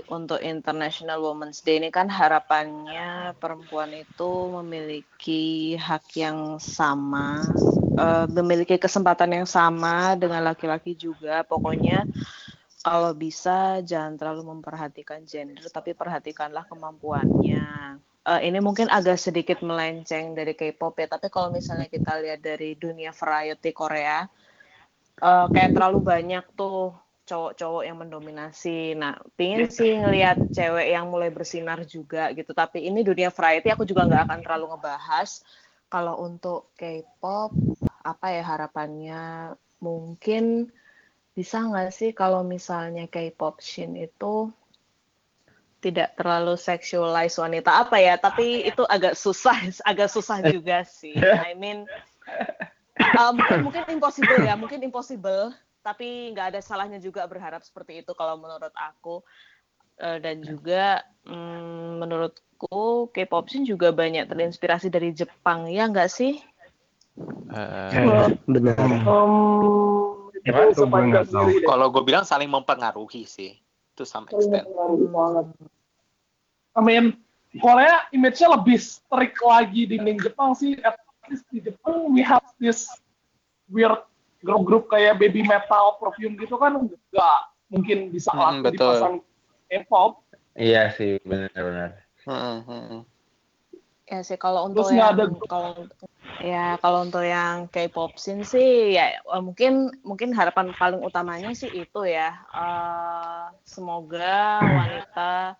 [0.10, 7.46] untuk International Women's Day ini kan harapannya perempuan itu memiliki hak yang sama,
[7.94, 11.46] eh, memiliki kesempatan yang sama dengan laki-laki juga.
[11.46, 12.10] Pokoknya
[12.86, 17.98] kalau bisa jangan terlalu memperhatikan gender, tapi perhatikanlah kemampuannya.
[18.26, 22.78] Eh, ini mungkin agak sedikit melenceng dari K-pop ya, tapi kalau misalnya kita lihat dari
[22.78, 24.30] dunia variety Korea,
[25.18, 26.94] eh, kayak terlalu banyak tuh
[27.26, 28.94] cowok-cowok yang mendominasi.
[28.94, 32.54] Nah, pingin sih ngelihat cewek yang mulai bersinar juga gitu.
[32.54, 35.42] Tapi ini dunia variety aku juga nggak akan terlalu ngebahas.
[35.90, 37.50] Kalau untuk K-pop,
[38.06, 39.58] apa ya harapannya?
[39.82, 40.70] Mungkin
[41.36, 44.48] bisa nggak sih kalau misalnya K-pop scene itu
[45.84, 48.16] tidak terlalu sexualize wanita apa ya?
[48.16, 49.60] Tapi itu agak susah,
[49.92, 51.14] agak susah juga sih.
[51.52, 51.84] I mean,
[53.20, 55.52] uh, mungkin mungkin impossible ya, mungkin impossible.
[55.86, 59.22] Tapi nggak ada salahnya juga berharap seperti itu kalau menurut aku.
[59.96, 66.36] Eh, dan juga mm, menurutku K-pop scene juga banyak terinspirasi dari Jepang ya nggak sih?
[67.48, 68.76] Ya, Benar.
[69.08, 70.05] Um,
[70.46, 71.34] itu Itu gue sepanjang nggak tahu.
[71.34, 71.68] sendiri deh.
[71.68, 73.58] Kalau gue bilang saling mempengaruhi sih.
[73.98, 74.70] Itu some extent.
[76.76, 77.18] I mean,
[77.58, 80.76] Korea image-nya lebih strict lagi dibanding Jepang sih.
[80.84, 82.86] At least di Jepang we have this
[83.72, 83.98] weird
[84.46, 87.38] grup-grup kayak baby metal, perfume gitu kan nggak
[87.74, 88.80] mungkin bisa Hmm, laku di
[89.66, 90.22] K-pop.
[90.54, 93.02] iya sih benar-benar Heeh, heeh.
[94.06, 95.90] Ya sih kalau untuk Terus yang ada- kalau
[96.38, 101.74] ya kalau untuk yang K-pop scene sih ya eh, mungkin mungkin harapan paling utamanya sih
[101.74, 105.58] itu ya eh, semoga wanita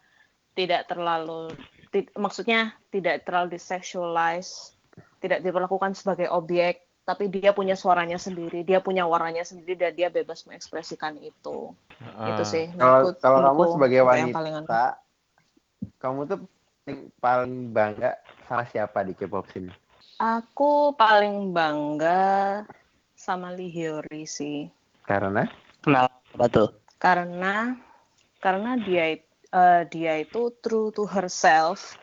[0.54, 1.58] tidak terlalu
[1.90, 4.78] ti- maksudnya tidak terlalu disexualize,
[5.20, 10.08] tidak diperlakukan sebagai objek, tapi dia punya suaranya sendiri, dia punya warnanya sendiri dan dia
[10.08, 11.74] bebas mengekspresikan itu.
[12.00, 12.48] itu Ah.
[12.48, 12.66] sih.
[12.72, 14.84] Kalau menurutku- kalau kamu sebagai itu yang paling wanita,
[15.98, 16.40] kamu tuh
[16.86, 18.14] paling, paling bangga
[18.46, 19.74] sama siapa di K-pop scene?
[20.22, 22.62] Aku paling bangga
[23.18, 24.70] sama Lee Hyori sih.
[25.02, 25.50] Karena
[25.82, 26.70] Kenapa tuh?
[26.98, 27.78] Karena
[28.42, 29.18] karena dia
[29.54, 31.98] eh, dia itu true to herself.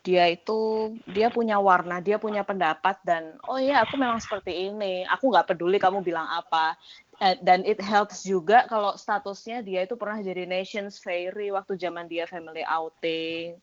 [0.00, 5.04] Dia itu dia punya warna, dia punya pendapat dan oh iya aku memang seperti ini.
[5.04, 6.76] Aku nggak peduli kamu bilang apa.
[7.20, 12.08] Eh, dan it helps juga kalau statusnya dia itu pernah jadi Nations Fairy waktu zaman
[12.08, 13.60] dia family outing.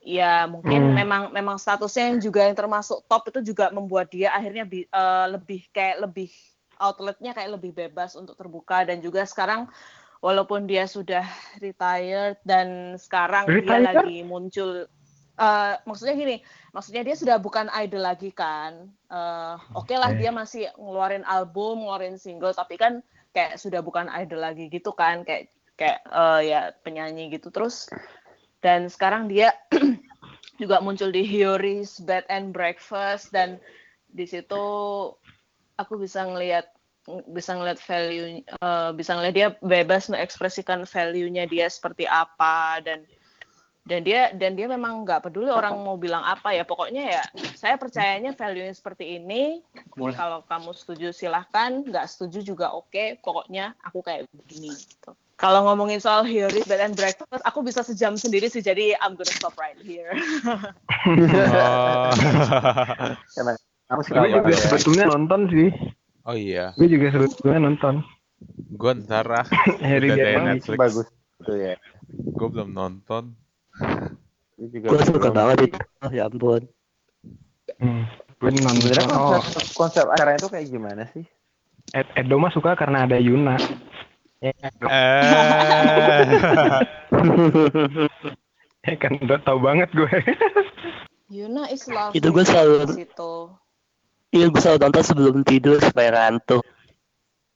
[0.00, 0.96] Ya mungkin Hmm.
[0.96, 5.26] memang memang statusnya yang juga yang termasuk top itu juga membuat dia akhirnya bi- eh,
[5.28, 6.32] lebih kayak lebih
[6.80, 8.88] outletnya kayak lebih bebas untuk terbuka.
[8.88, 9.68] Dan juga sekarang
[10.24, 11.24] walaupun dia sudah
[11.60, 14.00] retired dan sekarang dia Retired?
[14.00, 14.88] lagi muncul
[15.36, 16.36] eh, maksudnya gini
[16.72, 18.88] maksudnya dia sudah bukan idol lagi kan.
[19.12, 23.04] Eh, oke lah dia masih ngeluarin album ngeluarin single tapi kan
[23.36, 25.28] kayak sudah bukan idol lagi gitu kan.
[25.28, 27.52] Kayak kayak eh, ya penyanyi gitu.
[27.52, 27.88] Terus
[28.60, 29.56] dan sekarang dia
[30.60, 33.32] juga muncul di Hiyori's Bed and Breakfast.
[33.32, 33.56] Dan
[34.12, 34.64] di situ
[35.80, 36.68] aku bisa ngelihat
[37.32, 42.84] bisa ngelihat value eh, bisa ngelihat dia bebas mengekspresikan value-nya dia seperti apa.
[42.84, 43.08] Dan
[43.88, 46.68] dan dia dan dia memang nggak peduli orang mau bilang apa ya.
[46.68, 47.22] Pokoknya ya
[47.56, 49.64] saya percayanya value-nya seperti ini.
[49.96, 50.12] Mulai.
[50.12, 51.80] kalau kamu setuju silahkan.
[51.80, 53.24] Nggak setuju juga oke.
[53.24, 58.14] Pokoknya aku kayak begini gitu kalau ngomongin soal Hiyori's Bed and Breakfast aku bisa sejam
[58.14, 60.12] sendiri sih jadi I'm gonna stop right here
[63.90, 64.00] Oh.
[64.00, 64.60] suka Gue juga ya.
[64.62, 65.68] sebetulnya nonton sih.
[66.22, 68.06] oh iya, Gue juga sebetulnya nonton.
[68.70, 69.42] gue ntar ah,
[69.82, 70.78] Harry Netflix.
[70.78, 71.06] bagus
[71.42, 71.74] tuh ya.
[72.06, 73.34] Gue belum nonton.
[74.56, 75.78] Gue suka banget itu.
[76.00, 76.70] Oh, ya ampun.
[77.82, 78.06] Hmm.
[78.38, 78.94] Gue nonton.
[79.10, 81.26] Oh, konsep, konsep acaranya itu kayak gimana sih?
[81.90, 83.58] Ed Edo mah suka karena ada Yuna.
[84.40, 84.56] Ya,
[88.96, 90.08] kan udah tahu banget gue.
[91.28, 93.52] Yuna is lovely Itu gue selalu- di situ
[94.30, 96.62] Iya, gue selalu nonton sebelum tidur supaya ngantuk.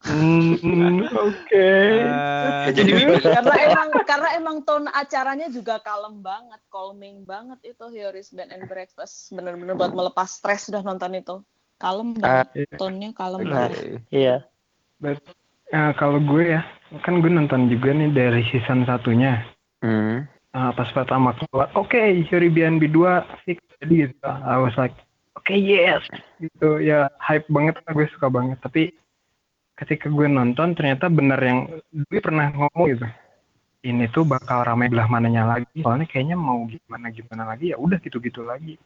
[0.04, 1.68] Hmm, Oke.
[2.04, 2.68] eh,
[3.40, 8.68] karena emang karena emang tone acaranya juga kalem banget, calming banget itu Hiyori's Bed and
[8.68, 9.32] Breakfast.
[9.32, 11.40] Bener-bener buat melepas stres sudah nonton itu.
[11.80, 12.76] Kalem banget, iya.
[12.76, 14.04] tone-nya kalem banget.
[14.12, 14.44] Iya.
[15.74, 16.62] Nah, kalau gue ya,
[17.02, 19.42] kan gue nonton juga nih dari season satunya.
[19.82, 20.22] Hmm.
[20.54, 21.98] Ah, pas pertama keluar, oke,
[22.30, 24.22] Yuri BNB 2 fix jadi gitu.
[24.22, 24.94] I was like,
[25.34, 26.06] oke yes,
[26.38, 28.62] gitu ya hype banget, gue suka banget.
[28.62, 28.94] Tapi
[29.74, 33.06] ketika gue nonton ternyata bener yang gue pernah ngomong gitu.
[33.82, 35.82] Ini tuh bakal ramai belah mananya lagi.
[35.82, 38.78] Soalnya kayaknya mau gimana gimana lagi ya udah gitu-gitu lagi.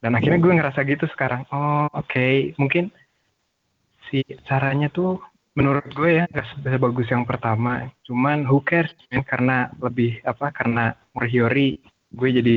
[0.00, 1.44] Dan akhirnya gue ngerasa gitu sekarang.
[1.52, 2.88] Oh oke, mungkin
[4.08, 5.20] si caranya tuh
[5.58, 9.26] menurut gue ya nggak sebagus yang pertama cuman who cares man?
[9.26, 11.82] karena lebih apa karena Morhiori
[12.14, 12.54] gue jadi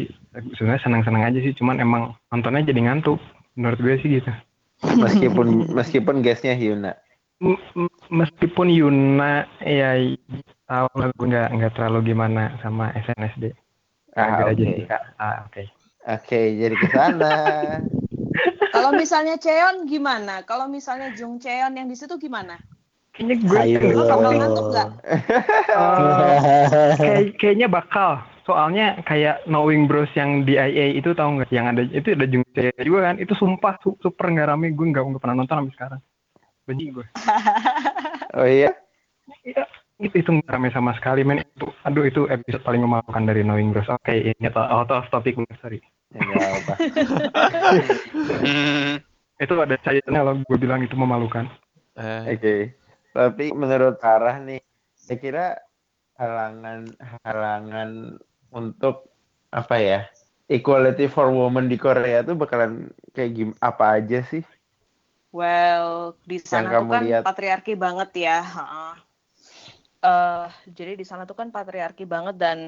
[0.53, 3.17] sebenarnya senang-senang aja sih cuman emang nontonnya jadi ngantuk
[3.57, 4.29] menurut gue sih gitu
[4.83, 6.91] Meskipun meskipun guestnya Hyuna.
[7.39, 7.59] M-
[8.11, 9.95] meskipun Yuna ya
[10.67, 13.55] tahu lah gue nggak nggak terlalu gimana sama SNSD
[14.13, 14.75] Ah, aja oke.
[14.77, 15.01] sih Kak.
[15.17, 15.63] ah oke
[16.03, 17.35] Oke, jadi ke sana.
[18.75, 20.43] Kalau misalnya Cheon gimana?
[20.43, 22.59] Kalau misalnya Jung Cheon yang di situ gimana?
[23.13, 23.77] Kayaknya gue Ayo.
[23.93, 24.89] Lo bakal ngantuk nggak?
[25.05, 28.11] eh, kayak kayaknya bakal.
[28.43, 31.47] Soalnya kayak Knowing Bros yang di IA itu tahu nggak?
[31.47, 33.15] Yang ada itu ada Jung Jae juga kan?
[33.15, 34.75] Itu sumpah su- super nggak rame.
[34.75, 36.01] Gue nggak nggak pernah nonton sampai sekarang.
[36.65, 37.05] Benci gue.
[38.33, 38.73] Oh iya.
[39.45, 39.61] Iya,
[40.01, 41.45] itu itu nggak rame sama sekali men.
[41.45, 43.85] Itu aduh itu episode paling memalukan dari Knowing Bros.
[43.93, 45.77] Oke ini to- out of topic sorry.
[46.09, 46.73] Ya, apa.
[49.37, 51.49] Itu ada cairannya kalau gue bilang itu memalukan.
[51.93, 52.55] Eh, Oke.
[53.13, 54.61] Tapi menurut Sarah nih,
[54.97, 55.45] saya kira
[56.17, 56.89] halangan
[57.21, 58.17] halangan
[58.49, 59.07] untuk
[59.53, 59.99] apa ya?
[60.49, 64.43] Equality for women di Korea tuh bakalan kayak gim apa aja sih?
[65.33, 67.21] Well, di sana tuh kan lihat.
[67.25, 68.41] patriarki banget ya.
[70.03, 72.59] Eh, jadi di sana tuh kan patriarki banget dan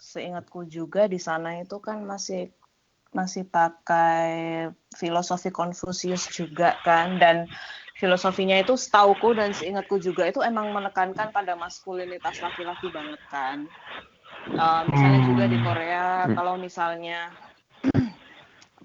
[0.00, 2.50] seingatku juga di sana itu kan masih
[3.14, 4.66] masih pakai
[4.98, 7.46] filosofi Konfusius juga kan dan
[8.00, 13.68] filosofinya itu setauku dan seingatku juga itu emang menekankan pada maskulinitas laki-laki banget kan.
[14.50, 16.34] Eh, misalnya juga di Korea Hmm.
[16.34, 17.28] kalau misalnya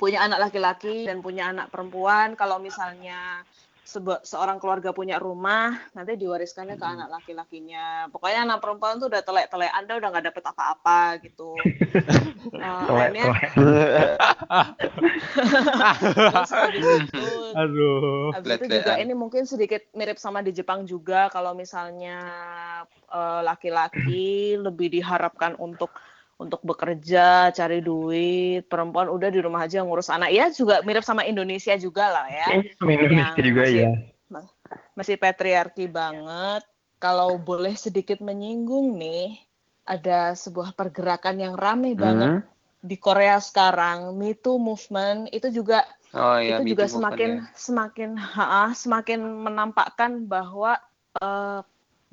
[0.02, 3.48] punya anak laki-laki dan punya anak perempuan kalau misalnya
[3.86, 9.70] seorang keluarga punya rumah nanti diwariskannya ke anak laki-lakinya pokoknya anak perempuan tuh udah telek-telek
[9.72, 11.54] anda udah nggak dapet apa-apa gitu
[12.46, 13.42] Eh, Telek, akhirnya telek.
[16.14, 17.26] terus habis itu
[17.58, 18.30] Aduh.
[18.34, 18.78] Habis itu Let-letan.
[18.86, 22.22] juga ini mungkin sedikit mirip sama di Jepang juga kalau misalnya
[23.10, 25.90] eh, laki-laki lebih diharapkan untuk
[26.36, 30.36] untuk bekerja, cari duit, perempuan udah di rumah aja ngurus anak.
[30.36, 32.48] Ya juga mirip sama Indonesia juga lah ya.
[32.60, 33.92] Indonesia Yang juga masih- ya.
[34.96, 36.64] Masih patriarki banget.
[37.00, 39.38] Kalau boleh sedikit menyinggung nih,
[39.86, 42.44] ada sebuah pergerakan yang rame banget Hmm.
[42.82, 45.84] di Korea sekarang, Me Too movement itu juga
[46.16, 50.80] Oh ya, itu Me juga semakin movement semakin ha, semakin menampakkan bahwa
[51.16, 51.60] eh,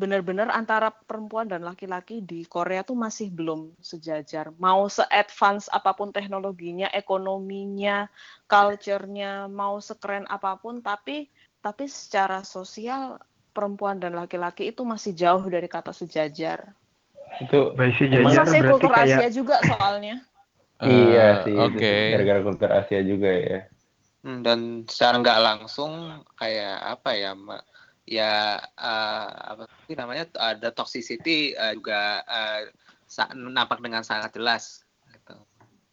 [0.02, 4.50] benar-benar antara perempuan dan laki-laki di Korea tuh masih belum sejajar.
[4.58, 8.10] Mau se-advance apa pun teknologinya, ekonominya,
[8.50, 11.30] culture-nya, mau sekeren apa pun, tapi
[11.62, 13.22] tapi secara sosial
[13.54, 16.74] perempuan dan laki-laki itu masih jauh dari kata sejajar.
[17.38, 20.16] Itu Baisi Emang jajar Bisa sih berarti kultur kayak Asia juga soalnya.
[20.82, 21.56] iya Eh, sih.
[21.62, 21.92] Oke.
[22.10, 23.58] Gara-gara kultur Asia juga ya.
[24.22, 25.92] Hmm, dan secara nggak langsung
[26.38, 27.66] kayak apa ya ma-
[28.12, 32.60] ya eh, apa sih namanya ada toxicity eh, juga eh,
[33.08, 35.36] sa- nampak dengan sangat jelas gitu.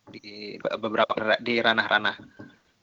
[0.09, 2.17] di be- beberapa di ranah-ranah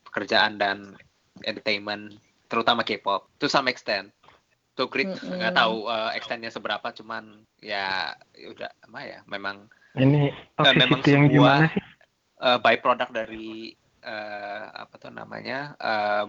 [0.06, 0.94] pekerjaan dan
[1.42, 2.14] entertainment
[2.46, 4.14] terutama K-pop to some extent
[4.78, 9.66] to great nggak tahu eh, extentnya seberapa cuman ya ya udah apa ya memang
[9.98, 10.30] ini
[10.60, 11.82] memang toxicity yang sebuah- sih?
[12.40, 13.72] uh, byproduct dari
[14.04, 16.24] uh, apa tuh namanya uh,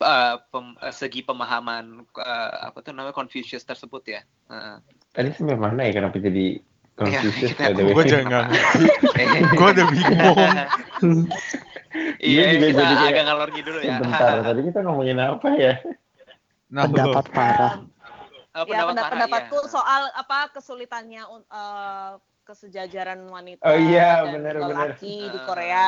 [0.00, 4.20] uh, pem- uh, segi pemahaman uh, apa tuh namanya Confucius tersebut ya.
[4.46, 4.78] Uh,
[5.12, 6.58] Tadi sampai mana ya kenapa jadi
[6.98, 7.94] Iya, Confucius way?
[7.94, 8.58] Gue ngerti.
[9.54, 10.38] Gue udah bingung.
[12.18, 13.96] Iya, juga kita juga- agak ngalor ngidul ya.
[13.96, 15.74] Sebentar, tadi kita ngomongin apa ya?
[16.68, 17.74] Nah, pendapat parah
[18.48, 19.70] Uh, ya pendapat pendapat Farah, pendapatku iya.
[19.70, 22.12] soal apa kesulitannya un- eh,
[22.48, 24.68] kesejajaran wanita Oh iya, dan benar, benar.
[24.96, 25.44] lelaki di Ah.
[25.44, 25.86] Korea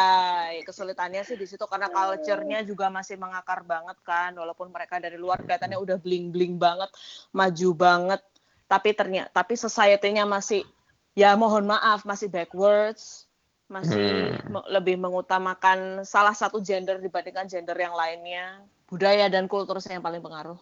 [0.60, 5.40] kesulitannya sih di situ karena culture-nya juga masih mengakar banget kan walaupun mereka dari luar
[5.40, 6.92] kelihatannya udah bling bling banget
[7.32, 8.20] maju banget
[8.68, 10.68] tapi ternyata tapi society-nya masih
[11.16, 13.24] ya mohon maaf masih backwards
[13.64, 14.60] masih Hmm.
[14.68, 20.58] lebih mengutamakan salah satu gender dibandingkan gender yang lainnya budaya dan kultur yang paling pengaruh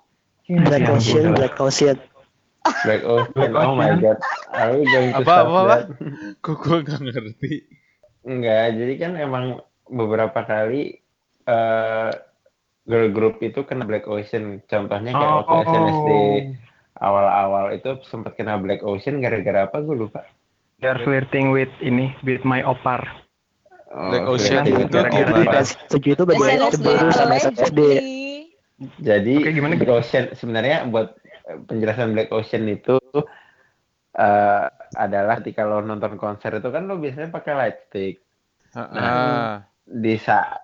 [0.46, 1.96] Black Ocean Black Ocean
[2.84, 3.32] Black Ocean.
[3.52, 4.00] Black Oh my Ocean.
[4.02, 4.18] god.
[4.50, 5.62] Are we going to Apa, apa, apa?
[5.68, 5.86] that?
[6.40, 7.52] Kok gue nggak ngerti?
[8.22, 9.44] Enggak, jadi kan emang
[9.86, 11.00] beberapa kali
[11.44, 12.10] eh
[12.84, 14.60] girl group itu kena Black Ocean.
[14.64, 15.62] Contohnya kayak waktu Oh.
[15.64, 16.10] SNSD
[16.98, 20.24] awal-awal itu sempat kena Black Ocean gara-gara apa gue lupa.
[20.78, 23.02] They are flirting with ini, with my opar.
[23.88, 27.92] Oh, Black Ocean itu my gara-gara itu bagi SNSD baru sama SD allegedly.
[29.02, 31.17] Jadi Oke, gimana, Black Ocean sebenarnya buat
[31.68, 32.96] penjelasan Black Ocean itu
[34.16, 34.64] eh,
[35.04, 38.14] adalah ketika lo nonton konser itu kan lo biasanya pakai light stick.
[38.74, 40.60] Ah, Di saat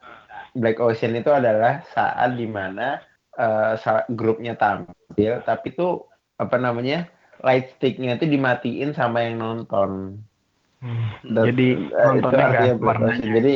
[0.54, 3.00] Black Ocean itu adalah saat di mana
[3.34, 6.04] eh, sa- grupnya tampil, tapi itu
[6.38, 7.08] apa namanya
[7.42, 10.18] light sticknya itu dimatiin sama yang nonton.
[10.84, 11.04] Hmm.
[11.24, 12.98] Dan, Jadi eh, itu nontonnya artinya Black.
[13.00, 13.30] Ocean.
[13.40, 13.54] Jadi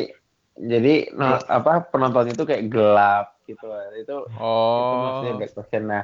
[0.58, 3.66] jadi no- apa penonton itu kayak gelap gitu.
[3.94, 4.16] Itu
[4.74, 5.84] itu maksudnya oh, Black Ocean.
[5.86, 6.02] Nah,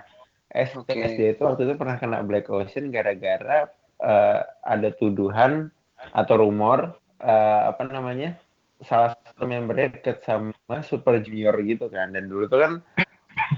[0.54, 1.02] SD, Oke.
[1.02, 3.66] SD itu waktu itu pernah kena Black Ocean gara-gara
[3.98, 5.74] eh, ada tuduhan
[6.14, 8.38] atau rumor eh, apa namanya
[8.86, 10.54] salah satu membernya deket sama
[10.86, 12.72] Super Junior gitu kan dan dulu tuh kan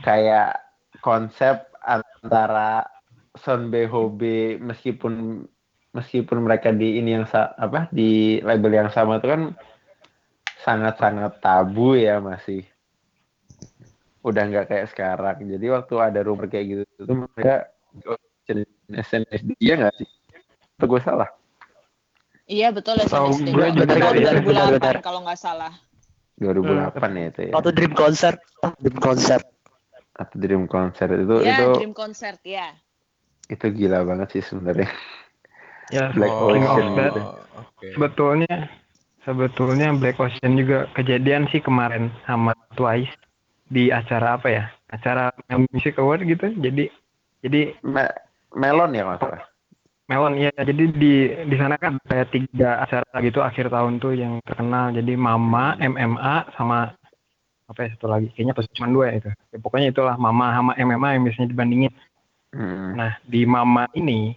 [0.07, 0.57] kayak
[1.05, 2.87] konsep antara
[3.37, 5.45] Son Hobe meskipun
[5.93, 9.43] meskipun mereka di ini yang apa di label yang sama tuh kan
[10.65, 12.65] sangat-sangat tabu ya masih
[14.27, 15.39] udah nggak kayak sekarang.
[15.47, 17.71] Jadi waktu ada rumor kayak gitu tuh mereka
[18.91, 20.09] SNSD ya nggak sih?
[20.77, 21.31] Atau gue salah?
[22.47, 23.55] Iya betul ya SNSD.
[23.55, 24.97] gue juga tahun ya, 2008 benar-benar.
[25.03, 25.73] kalau nggak salah.
[26.43, 27.53] 2008 ya itu ya.
[27.57, 28.39] waktu Dream Concert
[28.77, 29.45] Dream Concert
[30.21, 32.77] Atau Dream Concert itu ya itu Dream Concert ya.
[33.49, 34.91] itu gila banget sih sebenarnya.
[35.95, 37.23] Ya, Black of Ocean that, gitu.
[37.63, 37.87] oke.
[37.95, 38.55] sebetulnya
[39.23, 43.15] sebetulnya Black Ocean juga kejadian sih kemarin sama Twice
[43.67, 44.65] di acara apa ya?
[44.87, 45.35] Acara
[45.71, 46.55] Music Award gitu.
[46.57, 46.89] Jadi
[47.43, 48.17] jadi Me-
[48.57, 49.43] Melon ya nggak salah.
[50.07, 51.15] Melon ya jadi di
[51.51, 56.55] di sana kan kayak tiga acara gitu akhir tahun tuh yang terkenal jadi Mama MMA
[56.55, 56.95] sama
[57.67, 60.73] apa ya satu lagi kayaknya pas cuma dua ya itu ya, pokoknya itulah Mama sama
[60.79, 61.93] MMA yang biasanya dibandingin
[62.55, 62.95] Hmm.
[62.95, 64.33] nah di Mama ini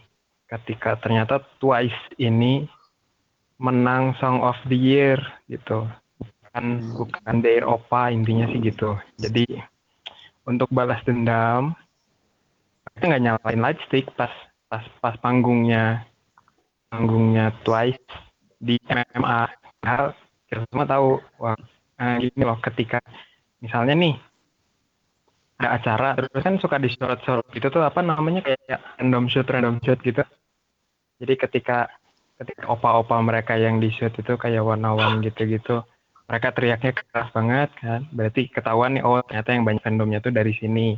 [0.50, 2.66] ketika ternyata Twice ini
[3.62, 5.86] menang Song of the Year gitu
[6.60, 9.00] bukan bukan their opa intinya sih gitu.
[9.16, 9.48] Jadi
[10.44, 11.74] untuk balas dendam
[12.96, 14.32] kita nggak nyalain lightstick pas
[14.68, 16.04] pas pas panggungnya
[16.92, 18.04] panggungnya Twice
[18.60, 19.48] di MMA
[19.88, 20.12] hal
[20.52, 21.56] kita semua tahu wah
[22.02, 23.00] eh, gini loh ketika
[23.64, 24.16] misalnya nih
[25.60, 30.00] ada acara terus kan suka disorot-sorot gitu tuh apa namanya kayak random shoot random shoot
[30.04, 30.24] gitu.
[31.20, 31.92] Jadi ketika
[32.40, 35.84] ketika opa-opa mereka yang di shoot itu kayak one gitu-gitu
[36.30, 40.54] mereka teriaknya keras banget kan berarti ketahuan nih oh ternyata yang banyak fandomnya tuh dari
[40.54, 40.96] sini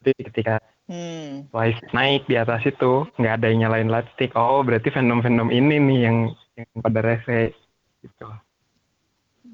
[0.00, 1.46] jadi ketika Hmm.
[1.54, 5.98] Twice naik di atas itu nggak ada yang nyalain lightstick oh berarti fandom-fandom ini nih
[6.10, 6.16] yang
[6.58, 7.54] yang pada rese
[8.02, 8.26] gitu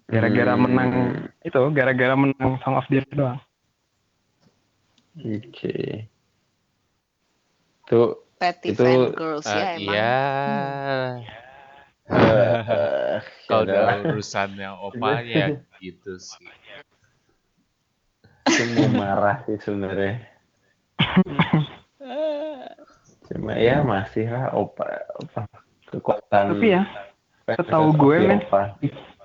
[0.08, 0.64] gara-gara Hmm.
[0.64, 0.90] menang
[1.44, 3.38] itu gara-gara menang Song of the Year doang
[5.18, 6.08] Oke.
[7.84, 9.82] Tuh Petty Itu, fan girls Eh, ya emang.
[9.92, 10.16] iya.
[12.09, 13.82] Eh, Kalau udah.
[13.84, 16.48] udah urusan yang opa ya gitu sih.
[18.48, 20.24] Itu mau marah sih sebenarnya.
[23.28, 24.88] Cuma ya masih lah opa,
[25.20, 25.44] opa
[25.88, 26.56] kekuatan.
[26.56, 26.82] tapi ya
[27.48, 28.40] setahu gue, men.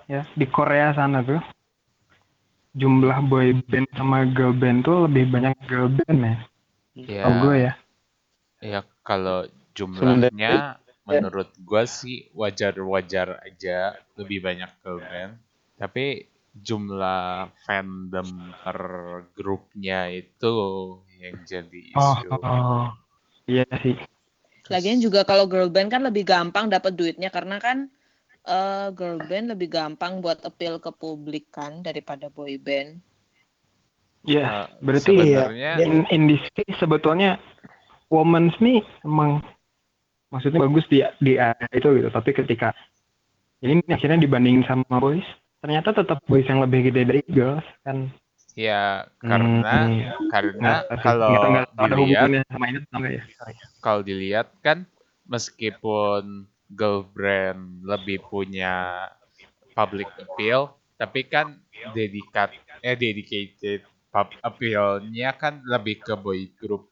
[0.07, 1.39] ya di Korea sana tuh
[2.73, 6.35] jumlah boy band sama girl band tuh lebih banyak girl band ya
[6.93, 7.73] Ya, tau gue ya
[8.61, 15.35] ya kalau jumlahnya menurut gua sih wajar-wajar aja lebih banyak girl band.
[15.75, 18.79] Tapi jumlah fandom per
[19.33, 20.53] grupnya itu
[21.17, 22.27] yang jadi oh, isu.
[22.29, 22.87] oh.
[23.49, 23.97] iya sih
[24.71, 27.91] Lagian juga kalau girl band kan lebih gampang dapat duitnya karena kan
[28.47, 33.03] eh, girl band lebih gampang buat appeal ke publik kan daripada boy band.
[34.23, 37.35] ya Eh, berarti sebenarnya in, in this case sebetulnya
[38.07, 39.43] women's nih emang
[40.33, 42.09] maksudnya bagus di di area itu gitu.
[42.09, 42.73] Tapi ketika
[43.63, 45.25] ini akhirnya dibandingin sama boys
[45.63, 48.11] ternyata tetap boys yang lebih gede dari girls kan?
[48.57, 51.01] Ya karena Hmm, karena sih.
[51.03, 53.23] kalau ada dilihat sama ini enggak ya?
[53.83, 54.85] Kalau dilihat kan
[55.29, 59.07] meskipun girl brand lebih punya
[59.77, 60.61] public appeal
[61.01, 61.47] tapi kan
[61.97, 62.49] dedikat
[62.85, 63.81] eh dedicated
[64.13, 66.83] pub appeal-nya kan lebih ke boy group.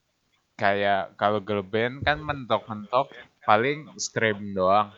[0.61, 3.07] Kayak kalau girl band kan mentok-mentok
[3.51, 4.95] paling stream doang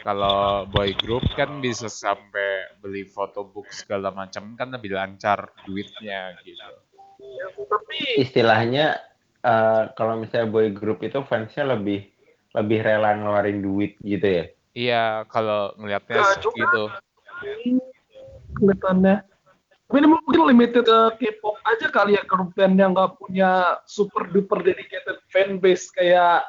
[0.00, 6.56] kalau boy group kan bisa sampai beli photobook segala macam kan lebih lancar duitnya gitu
[7.68, 8.96] Tapi Istilahnya
[9.44, 12.08] eh, kalau misalnya boy group itu fansnya lebih
[12.56, 14.44] lebih rela ngeluarin duit gitu ya.
[14.72, 16.84] iya kalau ngelihatnya Nah, seperti itu
[18.56, 19.16] kelihatannya.
[19.92, 24.64] Ini mungkin limited ke K-pop aja kali ya grup band yang nggak punya super duper
[24.64, 26.48] dedicated fan base kayak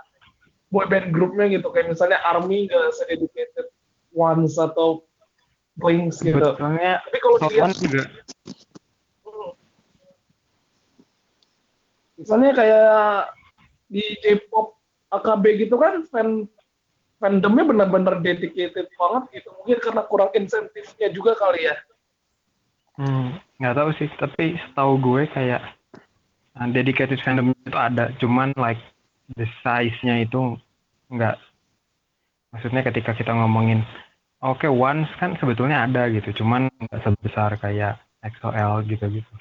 [0.74, 1.70] boy band grupnya gitu.
[1.70, 3.70] Kayak misalnya Army nggak se-dedicated
[4.18, 5.06] Ones atau
[5.78, 6.42] Blinks gitu.
[6.42, 8.04] sebetulnya Tapi kalau dilihat Someone juga
[12.24, 13.36] misalnya kayak
[13.92, 14.80] di J-pop
[15.12, 16.48] AKB gitu kan fan
[17.20, 19.50] fandomnya benar-benar dedicated banget gitu.
[19.60, 21.76] Mungkin karena kurang insentifnya juga kali ya.
[23.00, 25.62] Hmm, nggak tahu sih, tapi setahu gue kayak
[26.60, 28.78] uh, dedicated fandom itu ada, cuman like
[29.40, 30.60] the size-nya itu
[31.14, 31.38] nggak.
[32.54, 33.86] Maksudnya ketika kita ngomongin,
[34.42, 39.34] oke once kan sebetulnya ada gitu, cuman nggak sebesar kayak XOL gitu-gitu.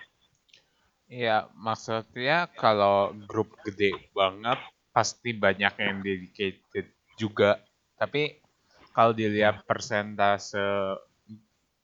[1.12, 4.56] Iya, maksudnya kalau grup gede banget
[4.96, 6.88] pasti banyak yang dedicated
[7.20, 7.60] juga.
[8.00, 8.40] Tapi
[8.96, 10.96] kalau dilihat persentase,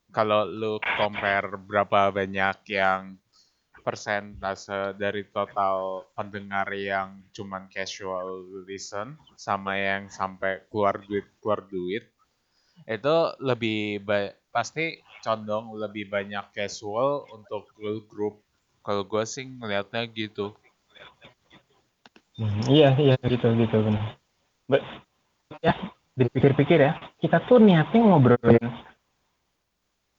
[0.09, 3.21] kalau lu compare berapa banyak yang
[3.89, 12.05] persentase dari total pendengar yang cuman casual listen sama yang sampai keluar duit keluar duit
[12.85, 14.05] itu lebih
[14.53, 18.45] pasti condong lebih banyak casual untuk girl group
[18.85, 20.53] kalau gue sih ngelihatnya gitu
[22.39, 24.15] Hmm, iya, iya gitu gitu benar.
[24.71, 24.87] But,
[25.59, 25.75] ya,
[26.15, 28.63] dipikir-pikir ya, kita tuh niatnya ngobrolin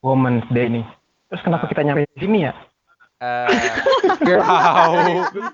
[0.04, 0.86] Women's Day nih.
[1.32, 2.52] Terus kenapa kita nyampe di sini ya?
[3.20, 3.76] Eh
[4.40, 5.04] tahu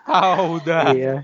[0.03, 1.15] tahu dah Iya.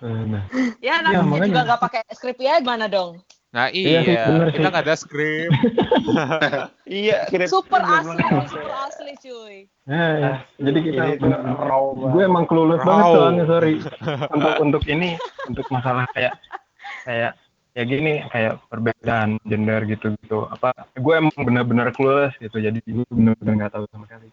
[0.00, 0.42] Nah,
[0.80, 1.46] Ya Ya, namanya makanya.
[1.46, 3.20] juga nggak pakai skrip ya gimana dong?
[3.50, 5.50] nah Iya iya, bener kita nggak ada skrip
[7.02, 9.56] Iya, Super asli, super asli cuy.
[9.84, 10.32] ya, ya.
[10.56, 11.02] Jadi kita
[11.56, 12.86] raw gue emang clueless Raw.
[12.88, 13.72] banget soalnya sorry
[14.30, 16.34] untuk untuk ini untuk masalah kayak
[17.02, 17.34] kayak
[17.70, 23.06] ya gini kayak perbedaan gender gitu gitu apa gue emang benar-benar clueless gitu jadi gue
[23.08, 24.30] benar-benar nggak tahu sama sekali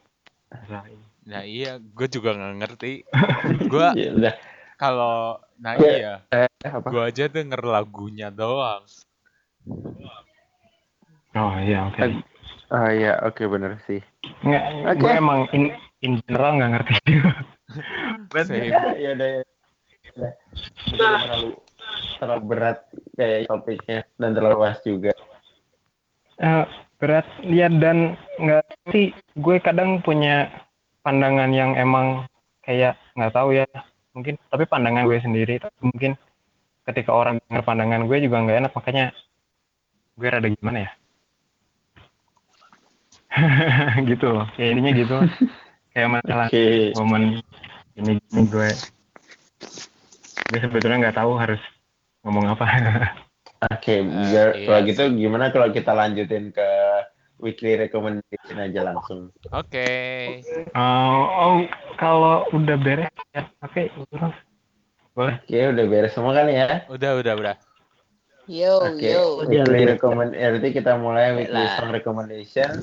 [1.28, 3.04] nah iya gue juga nggak ngerti
[3.72, 4.34] gue Ya udah.
[4.80, 6.88] kalau nah iya Eh, apa?
[6.88, 8.84] gue aja denger lagunya doang
[11.34, 12.26] oh iya oke Lag-
[12.68, 14.04] Oh iya, oke bener sih.
[14.44, 15.00] Nggak, Oke.
[15.00, 15.72] gue emang in,
[16.04, 16.96] in general nggak ngerti.
[18.44, 18.76] Same.
[19.00, 19.44] ya udah ya.
[20.12, 20.32] Udah.
[20.92, 21.50] Udah terlalu
[22.20, 22.78] terlalu berat
[23.16, 25.16] kayak topiknya dan terlalu luas juga.
[26.36, 26.66] Eh,
[26.98, 27.26] berat.
[27.46, 30.50] Ya dan nggak sih gue kadang punya
[31.02, 32.26] pandangan yang emang
[32.66, 33.66] kayak nggak tahu ya.
[34.18, 36.12] Mungkin tapi pandangan gue sendiri tapi mungkin
[36.90, 39.06] ketika orang dengar pandangan gue juga nggak enak makanya
[40.18, 40.92] gue rada gimana ya?
[44.10, 45.18] Gitu loh ya intinya gitu.
[45.94, 46.94] Kayak masalah Oke.
[46.98, 47.42] momen
[47.98, 48.70] ini ini gue.
[50.48, 51.62] Gue sebetulnya nggak tahu harus
[52.26, 52.66] ngomong apa
[53.58, 56.70] Oke, Eh, biar iya kalau gitu gimana kalau kita lanjutin ke
[57.42, 59.34] weekly recommendation aja langsung.
[59.50, 59.90] Oke.
[60.78, 61.54] Oh, oh,
[61.98, 64.34] kalau udah beres ya, oke, udah.
[65.18, 65.36] boleh.
[65.42, 66.86] Oke, udah beres semua kan ya?
[66.86, 67.56] Udah, udah, udah.
[68.48, 69.44] Yo, Oke, yo.
[69.44, 72.80] weekly recommend ya, berarti kita mulai weekly song recommendation.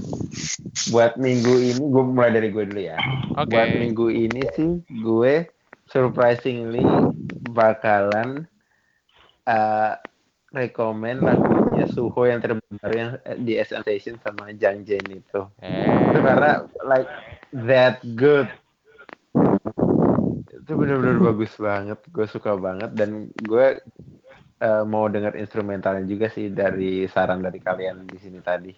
[0.93, 2.99] Buat minggu ini, gue mulai dari gue dulu ya.
[3.39, 3.49] Oke.
[3.49, 5.49] Buat minggu ini sih, gue
[5.89, 6.85] surprisingly
[7.55, 8.45] bakalan
[9.49, 9.97] uh,
[10.55, 13.11] rekomend lagunya Suho yang terbaru yang
[13.43, 15.41] di SM Station sama Jang Jen itu.
[15.59, 17.11] Eh, Itu karena like
[17.67, 18.47] that good.
[20.55, 21.99] Itu bener-bener bagus banget.
[22.09, 23.83] Gue suka banget dan gue
[24.63, 28.73] uh, mau denger instrumentalnya juga sih dari saran dari kalian di sini tadi.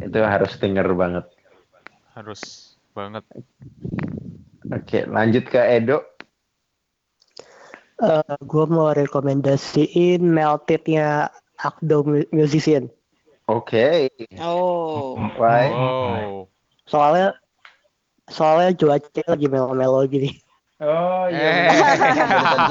[0.00, 1.26] Itu harus denger banget.
[2.10, 3.22] harus banget.
[4.70, 6.09] Oke, lanjut ke Edo.
[8.40, 11.28] Gue mau rekomendasiin Melted-nya
[11.60, 12.88] Akdo Mu- Musician.
[13.44, 14.08] Oke.
[14.38, 15.18] Oh.
[15.36, 15.68] Why?
[15.68, 16.48] Wow.
[16.86, 17.34] Soalnya
[18.30, 20.30] soalnya cuaca lagi melo-melo gini.
[20.80, 21.36] Oh Eh.
[21.36, 21.68] iya.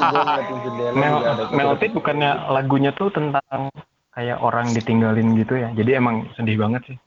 [0.02, 1.16] ngeliatin jendela Mel
[1.54, 3.70] Melted bukannya lagunya tuh tentang
[4.10, 5.70] kayak orang ditinggalin gitu ya.
[5.78, 6.98] Jadi emang sedih banget sih.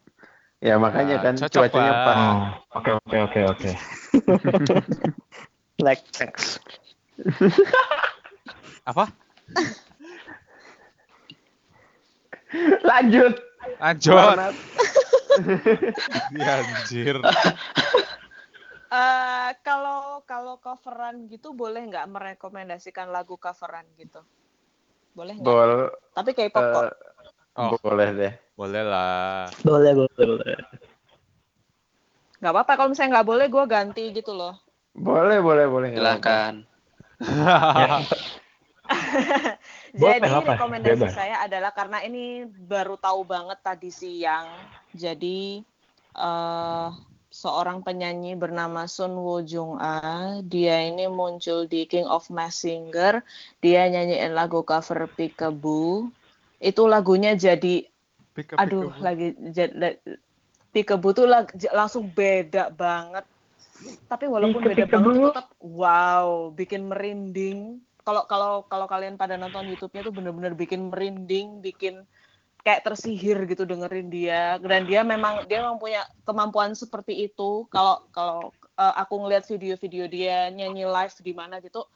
[0.63, 2.15] Ya makanya kan Cocok, cuacanya pas.
[2.15, 2.39] Oh,
[2.79, 3.69] oke oke oke oke.
[5.83, 6.61] Like thanks.
[8.83, 9.07] Apa?
[12.83, 13.33] Lanjut.
[13.79, 14.55] Lanjut.
[16.29, 17.17] Iya, anjir.
[18.93, 24.21] Eh, kalau kalau coveran gitu boleh nggak merekomendasikan lagu coveran gitu?
[25.17, 25.49] Boleh nggak?
[25.49, 26.83] Bol, Tapi K-pop kok.
[26.85, 26.93] eh,
[27.53, 27.77] Oh.
[27.81, 28.33] boleh deh.
[28.53, 29.49] Boleh lah.
[29.65, 30.57] Boleh, boleh, boleh.
[32.37, 34.53] Nggak apa-apa kalau misalnya nggak boleh gue ganti gitu loh.
[34.93, 35.89] Boleh, boleh, boleh.
[35.97, 36.17] Boleh,
[40.01, 40.53] Jadi apa?
[40.57, 41.13] rekomendasi Bebas.
[41.13, 44.47] saya adalah karena ini baru tahu banget tadi siang.
[44.93, 45.61] Jadi
[46.13, 46.89] eh
[47.33, 53.25] seorang penyanyi bernama Sun Woo Jung Ah, dia ini muncul di King of Mass Singer.
[53.63, 56.13] Dia nyanyiin lagu cover Peekaboo.
[56.61, 57.89] Itu lagunya jadi
[58.53, 59.97] aduh lagi jadi
[60.73, 63.25] Peekaboo tuh lag- langsung beda banget.
[64.09, 67.81] Tapi walaupun beda banget tetap wow, bikin merinding.
[68.03, 72.03] Kalau kalau kalau kalian pada nonton YouTube-nya tuh bener-bener bikin merinding, bikin
[72.63, 74.59] kayak tersihir gitu dengerin dia.
[74.59, 77.67] Dan dia memang dia memang punya kemampuan seperti itu.
[77.71, 81.87] Kalau kalau eh, aku ngeliat video-video dia nyanyi live di mana gitu,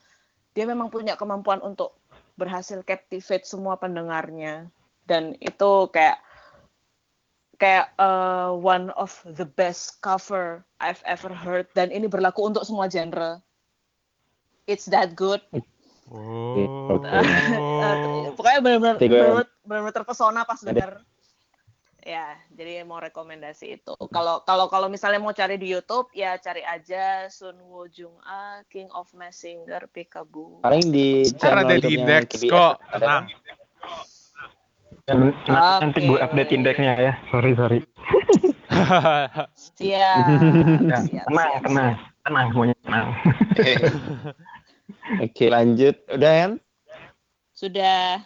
[0.55, 1.99] dia memang punya kemampuan untuk
[2.39, 4.71] berhasil captivate semua pendengarnya.
[5.07, 6.23] Dan itu kayak
[7.57, 12.85] kayak uh, one of the best cover I've ever heard dan ini berlaku untuk semua
[12.87, 13.41] genre.
[14.69, 15.41] It's that good.
[16.07, 17.03] Oh.
[17.03, 19.43] Uh, pokoknya benar-benar Tiga.
[19.67, 21.03] benar-benar terpesona pas denger.
[22.07, 23.91] Ya, jadi mau rekomendasi itu.
[24.15, 28.63] Kalau kalau kalau misalnya mau cari di YouTube ya cari aja Sun Woo Jung Ah,
[28.71, 30.63] King of Mass Singer, Peekaboo.
[30.63, 32.79] Paling di Kan ada channel di index kok.
[32.95, 33.27] kan?
[35.03, 35.35] Tenang.
[35.83, 37.13] Nanti gue update indeksnya ya.
[37.27, 37.79] Sorry sorry.
[39.75, 40.25] Siap.
[40.87, 41.91] Ya, siap, tenang tenang
[42.23, 43.07] tenang semuanya tenang.
[45.19, 45.95] Oke, lanjut.
[46.07, 46.51] Udah kan?
[47.51, 48.23] Sudah.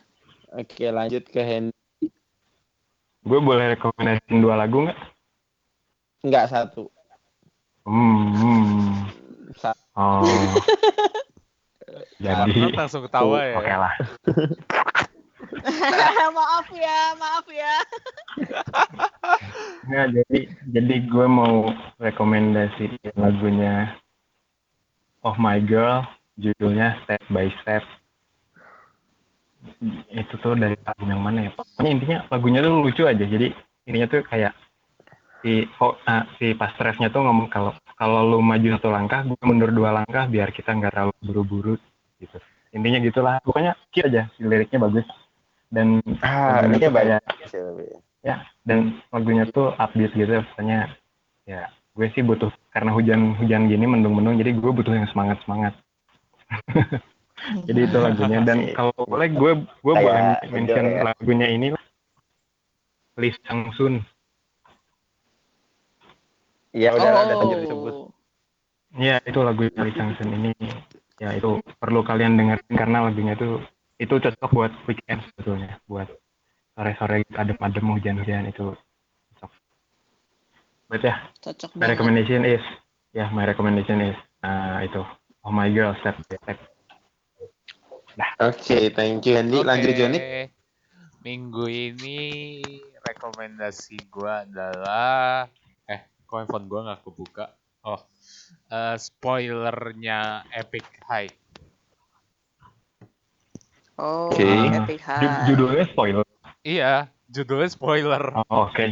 [0.51, 1.75] Oke, lanjut ke Hendy.
[3.21, 4.97] Gue boleh rekomendasiin dua lagu nggak?
[6.25, 6.89] Enggak satu.
[7.85, 9.05] Hmm.
[9.57, 10.23] Sa- Oh.
[12.23, 12.71] Jadi.
[12.71, 13.55] Langsung ketawa ya.
[13.59, 13.93] Oke lah.
[16.31, 17.75] maaf ya, maaf ya.
[19.89, 20.39] Nggak, jadi
[20.71, 22.85] jadi gue mau rekomendasi
[23.17, 23.97] lagunya
[25.21, 26.05] Oh My Girl,
[26.41, 27.85] judulnya Step by Step.
[30.09, 31.51] Itu tuh dari album yang mana ya?
[31.53, 33.21] Pokoknya intinya lagunya tuh lucu aja.
[33.21, 33.53] Jadi
[33.85, 34.53] intinya tuh kayak
[35.45, 39.37] si oh, ah, si pas refnya tuh ngomong kalau kalau lu maju satu langkah, gue
[39.45, 41.73] mundur dua langkah biar kita nggak terlalu buru-buru
[42.17, 42.37] gitu.
[42.73, 43.37] Intinya gitulah.
[43.45, 44.23] Pokoknya cute aja.
[44.33, 45.05] Si liriknya bagus.
[45.69, 47.21] Dan Ah, kayak banyak.
[48.21, 50.93] ya dan lagunya tuh upbeat gitu pokoknya
[51.49, 51.65] ya
[51.97, 55.73] gue sih butuh karena hujan-hujan gini mendung-mendung jadi gue butuh yang semangat-semangat
[57.67, 61.01] jadi itu lagunya dan kalau boleh gue gue boleh mention ya.
[61.07, 61.67] lagunya ini.
[63.19, 63.99] Lee Sang Sun
[66.71, 67.39] Ya udah udah oh.
[67.43, 67.93] lanjut disebut.
[68.95, 70.51] ya itu lagu Lee Sang Sun ini
[71.19, 73.59] ya itu perlu kalian dengerin karena lagunya itu
[73.99, 76.07] itu cocok buat weekend sebetulnya buat
[76.73, 78.73] sore-sore adem-adem hujan-hujan itu
[79.35, 79.51] cocok
[80.87, 81.91] But ya Cocok my banget.
[81.93, 82.63] recommendation is
[83.11, 85.03] ya my recommendation is uh, itu
[85.41, 86.59] Oh My Girl Step by Step
[88.39, 89.59] Oke, thank you Andy.
[89.59, 89.97] Lanjut Oke.
[89.97, 90.19] Joni.
[91.21, 92.19] Minggu ini
[92.99, 95.47] rekomendasi gua adalah
[95.85, 97.45] eh kok handphone gua nggak kebuka.
[97.81, 97.97] Oh,
[98.67, 100.19] eh, spoilernya
[100.51, 101.33] Epic High.
[103.95, 104.45] Oh, Oke.
[104.45, 105.45] Epic High.
[105.47, 106.25] judulnya spoiler
[106.61, 106.93] Iya,
[107.25, 108.23] judulnya spoiler.
[108.45, 108.85] oh, oke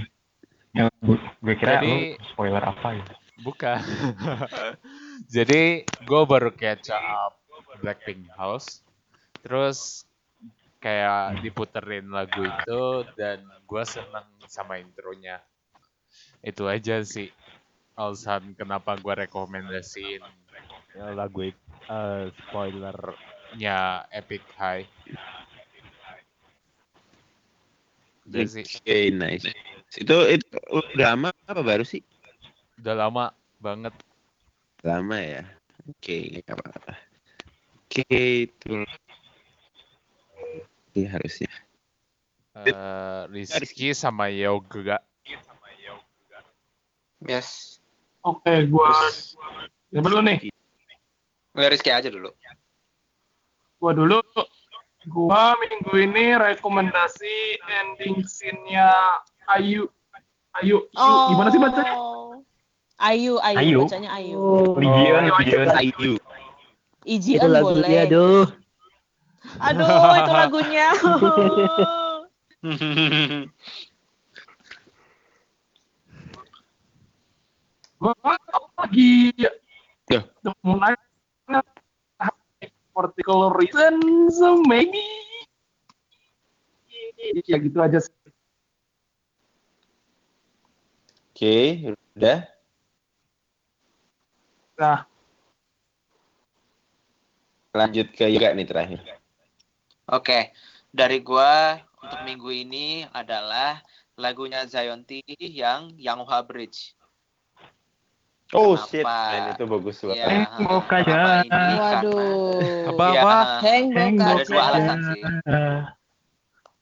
[0.69, 3.77] ya, gu- gue kira Jadi- lu spoiler apa gitu Bukan.
[5.29, 7.37] Jadi gue baru catch up
[7.77, 8.81] Blackpink House.
[9.45, 10.01] Terus
[10.81, 12.81] kayak diputerin lagu itu
[13.13, 15.37] dan gue seneng sama intronya.
[16.41, 17.29] Itu aja sih
[17.93, 20.23] alasan kenapa gue rekomendasiin
[21.13, 21.61] lagu it-
[21.91, 24.87] eh, spoilernya Epic High.
[28.29, 29.45] Oke, nice.
[29.97, 32.01] Itu itu udah lama apa baru sih?
[32.79, 33.25] udah lama
[33.59, 33.91] banget.
[34.79, 35.43] Lama ya.
[35.89, 36.93] Oke, nggak apa-apa.
[37.83, 38.05] Oke,
[38.47, 38.85] itu.
[40.95, 41.51] Ini harusnya.
[42.63, 44.99] Eh, Rizky sama Yoga.
[47.23, 47.79] Yes.
[48.23, 48.91] Oke, gua
[49.91, 50.51] ya dulu nih.
[51.55, 52.31] Mulai Rizky aja dulu.
[53.79, 54.19] Gua dulu.
[55.07, 59.19] Gua minggu ini rekomendasi ending scene-nya
[59.51, 59.87] Ayu.
[60.59, 60.99] Ayu, Ayu.
[60.99, 61.31] Oh.
[61.35, 61.93] gimana sih bacanya?
[62.99, 63.79] Ayu, Ayu, Ayu.
[63.87, 64.35] bacanya Ayu.
[64.35, 66.19] Oh, Legion Ayu.
[67.07, 68.11] Ijian itu lagunya boleh.
[68.11, 68.45] aduh
[69.63, 69.87] Aduh,
[70.19, 70.87] itu lagunya.
[77.99, 78.15] Gua
[78.79, 79.31] lagi
[80.11, 80.95] udah mulai
[82.91, 84.35] particular reasons
[84.67, 85.03] maybe
[87.47, 88.11] ya gitu aja sih.
[91.31, 92.58] Oke, udah.
[94.79, 95.03] Nah,
[97.69, 98.99] Lanjut ke Yoga nih terakhir.
[100.09, 100.49] Oke,
[100.89, 103.77] dari gua untuk minggu ini adalah
[104.17, 106.97] lagunya Zion T yang Yanghua Bridge.
[108.49, 108.89] Oh Kenapa?
[108.89, 110.17] shit, man, itu bagus banget.
[110.17, 110.65] Ya, ini?
[110.89, 111.21] Karena
[111.77, 112.89] Waduh.
[112.89, 113.37] Apa-apa?
[113.61, 114.69] Ya, Heng ada dua aja.
[114.73, 115.21] alasan sih.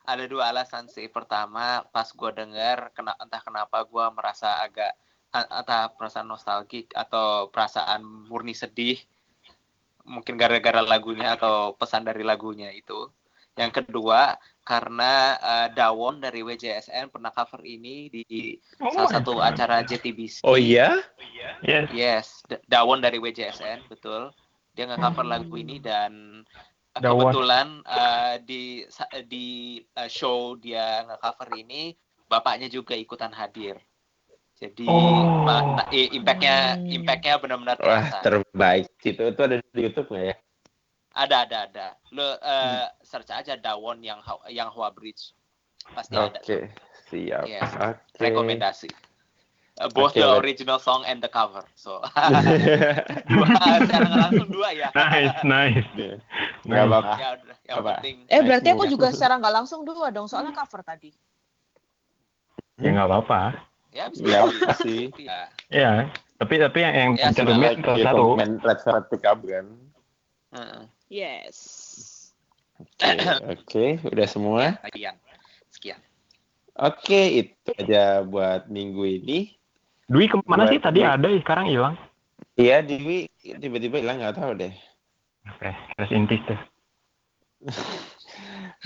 [0.07, 1.05] Ada dua alasan sih.
[1.11, 4.95] Pertama, pas gua dengar, kena, entah kenapa gua merasa agak
[5.33, 8.97] entah perasaan nostalgik atau perasaan murni sedih.
[10.07, 13.11] Mungkin gara-gara lagunya atau pesan dari lagunya itu.
[13.57, 20.45] Yang kedua, karena eh, Dawon dari WJSN pernah cover ini di salah satu acara JTBC.
[20.45, 21.01] Oh iya?
[21.65, 24.29] yes Yes, D- Dawon dari WJSN, betul.
[24.77, 26.45] Dia nge-cover lagu ini dan
[26.93, 27.33] uh, Dawon.
[27.33, 28.85] kebetulan uh, di
[29.25, 31.97] di uh, show dia nge-cover ini
[32.29, 33.81] bapaknya juga ikutan hadir.
[34.57, 35.45] Jadi Oh.
[35.93, 36.89] impact-nya Hmm.
[36.89, 38.89] impact-nya benar-benar Wah, terbaik.
[38.99, 40.35] Itu itu ada di YouTube nggak ya?
[41.13, 41.87] Ada ada ada.
[42.09, 44.17] Lo uh, search aja Dawon yang
[44.49, 45.33] yang Hua Bridge.
[45.93, 46.41] Pasti ada.
[46.41, 46.73] Oke,
[47.07, 47.45] siap.
[47.45, 47.69] Yes.
[47.71, 48.17] Oke.
[48.17, 48.89] Rekomendasi.
[49.77, 51.61] Uh, both Oke, the original song and the cover.
[51.77, 52.01] So
[53.29, 53.45] dua
[53.77, 54.89] secara langsung dua ya.
[54.91, 55.85] nice nice
[56.65, 57.13] Nggak apa-apa.
[57.13, 57.29] ya
[57.69, 57.89] yang Apa?
[58.01, 61.13] penting Eh berarti aku juga secara nggak langsung dua dong, soalnya cover tadi.
[62.77, 63.41] ya nggak apa-apa
[63.97, 64.57] ya bisa Nggak jadi.
[64.61, 65.01] apa sih.
[65.17, 65.39] ya
[65.73, 65.91] ya
[66.37, 69.65] tapi tapi yang yang Ya, cantumin Like satu komen Red Velvet Pick Up kan.
[70.47, 70.81] Heeh.
[71.09, 71.57] Yes.
[72.77, 73.09] Oke,
[73.49, 74.63] oke, udah semua.
[74.85, 75.15] sekian
[75.67, 75.97] sekian
[76.77, 79.57] Oke, itu aja buat minggu ini.
[80.05, 81.97] Dwi ke mana sih Buat- tadi ada sekarang hilang
[82.53, 84.69] Iya, Dewi tiba-tiba hilang nggak tahu deh.
[85.43, 86.59] oke terus intis tuh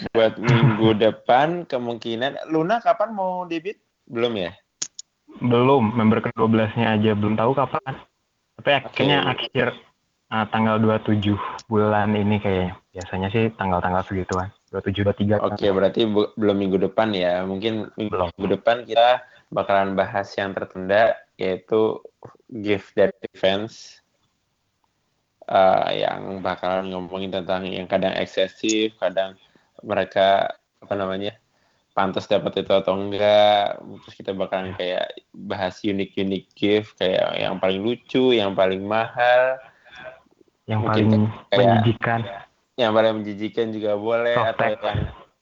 [0.10, 3.76] Buat minggu depan kemungkinan Luna kapan mau debit?
[4.08, 4.56] Belum ya?
[5.40, 7.94] Belum member ke 12 nya aja belum tahu kapan
[8.60, 9.48] tapi akhirnya Oke.
[9.48, 9.68] akhir
[10.30, 11.34] ah, tanggal 27
[11.72, 17.12] bulan ini kayaknya biasanya sih tanggal-tanggal segituan 27 23 Oke, berarti bu- belum minggu depan
[17.12, 17.44] ya.
[17.44, 18.28] Mungkin minggu, Belum.
[18.36, 22.00] minggu depan kita bakalan bahas yang tertunda yaitu
[22.48, 24.02] gift dari fans
[25.52, 29.36] Eh, yang bakalan ngomongin tentang yang kadang eksesif, kadang
[29.84, 30.48] mereka
[30.80, 31.36] apa namanya
[31.92, 33.80] pantas dapat itu atau enggak.
[34.04, 39.60] Terus kita bakalan kayak bahas unik-unik gift kayak yang paling lucu, yang paling mahal,
[40.66, 42.20] Yang Mungkin paling kayak- menjijikan.
[42.80, 45.02] yang paling menjijikan juga boleh Soft atau yang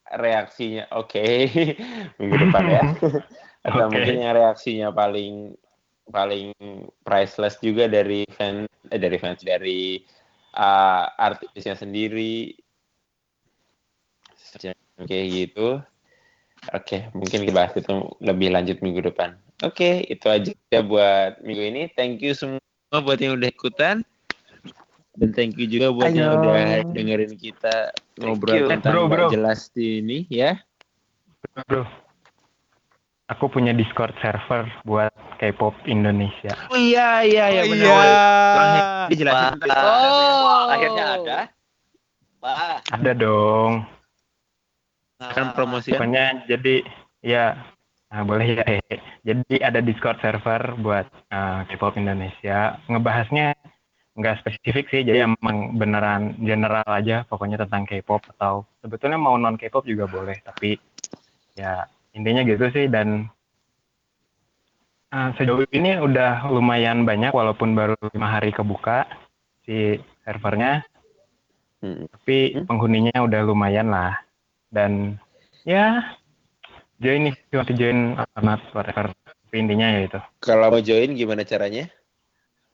[0.10, 1.26] reaksinya oke
[2.18, 2.84] minggu depan ya.
[3.70, 3.94] atau Oke.
[3.94, 5.54] mungkin yang reaksinya paling
[6.10, 6.50] paling
[7.06, 10.02] priceless juga dari fan eh dari fans dari
[10.58, 12.58] uh, artisnya sendiri
[15.06, 15.78] kayak gitu
[16.72, 20.52] oke mungkin kita bahas itu lebih lanjut minggu depan oke itu aja
[20.84, 22.60] buat minggu ini thank you semua
[22.92, 24.04] buat yang udah ikutan
[25.20, 26.40] dan thank you juga buat yang Ayo.
[26.40, 28.68] udah dengerin kita ngobrol you.
[28.72, 29.28] tentang Bro, bro.
[29.28, 30.56] jelas di ini ya
[31.68, 31.84] Bro,
[33.28, 36.52] aku punya Discord server buat K-pop Indonesia.
[36.68, 38.26] oh iya iya iya Oh, benar iya.
[39.08, 39.54] dijelasin.
[39.72, 40.68] Oh.
[40.68, 41.40] Akhirnya ada.
[42.40, 42.80] Wah.
[42.92, 43.88] Ada dong.
[45.20, 46.80] Kan promosi Pokoknya jadi
[47.20, 47.60] ya
[48.08, 48.64] nah, boleh ya.
[48.66, 49.00] eh.
[49.28, 52.80] Jadi ada Discord server buat eh, K-pop Indonesia.
[52.88, 53.52] Ngebahasnya
[54.16, 59.56] nggak spesifik sih, jadi emang beneran general aja pokoknya tentang K-pop atau sebetulnya mau non
[59.56, 60.76] K-pop juga boleh, tapi
[61.56, 61.84] ya
[62.16, 63.28] intinya gitu sih dan
[65.12, 69.04] eh, sejauh ini udah lumayan banyak walaupun baru lima hari kebuka
[69.68, 70.84] si servernya,
[71.80, 72.12] Hmm.
[72.12, 74.20] tapi penghuninya udah lumayan lah
[74.70, 75.18] dan
[75.66, 76.02] ya
[77.02, 79.10] join nih to join not whatever
[79.50, 81.90] intinya ya itu kalau mau join gimana caranya?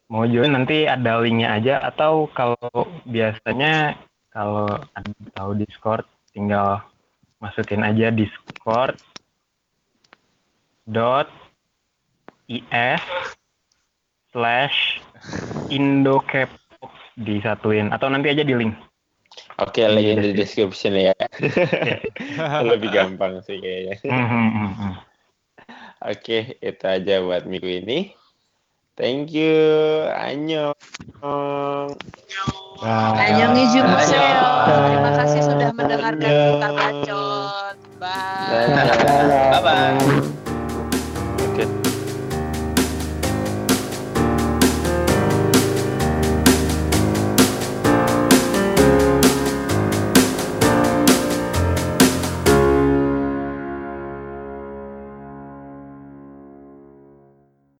[0.05, 2.59] Mau join nanti ada linknya aja atau kalau
[3.09, 3.97] biasanya
[4.29, 6.05] kalau ada tahu Discord
[6.35, 6.83] tinggal
[7.41, 8.99] masukin aja Discord
[10.85, 11.31] dot
[12.45, 13.01] is
[14.29, 15.01] slash
[15.73, 18.75] Indo K-pop disatuin atau nanti aja di link
[19.55, 20.37] Oke, link in the Iya.
[20.37, 21.15] description ya.
[22.69, 23.95] Lebih gampang sih kayaknya.
[24.03, 24.93] Hmm, hmm, hmm.
[26.05, 28.11] Oke, itu aja buat minggu ini.
[28.95, 30.07] Thank you.
[30.11, 30.75] Annyeong.
[32.79, 33.19] Bye.
[33.19, 33.83] Annyeonghaseyo.
[33.83, 34.63] Annyeong.
[34.67, 37.75] Terima kasih sudah mendengarkan kita bacot.
[37.99, 38.71] Bye.
[38.71, 38.95] Dadah.
[39.51, 40.44] Bye bye.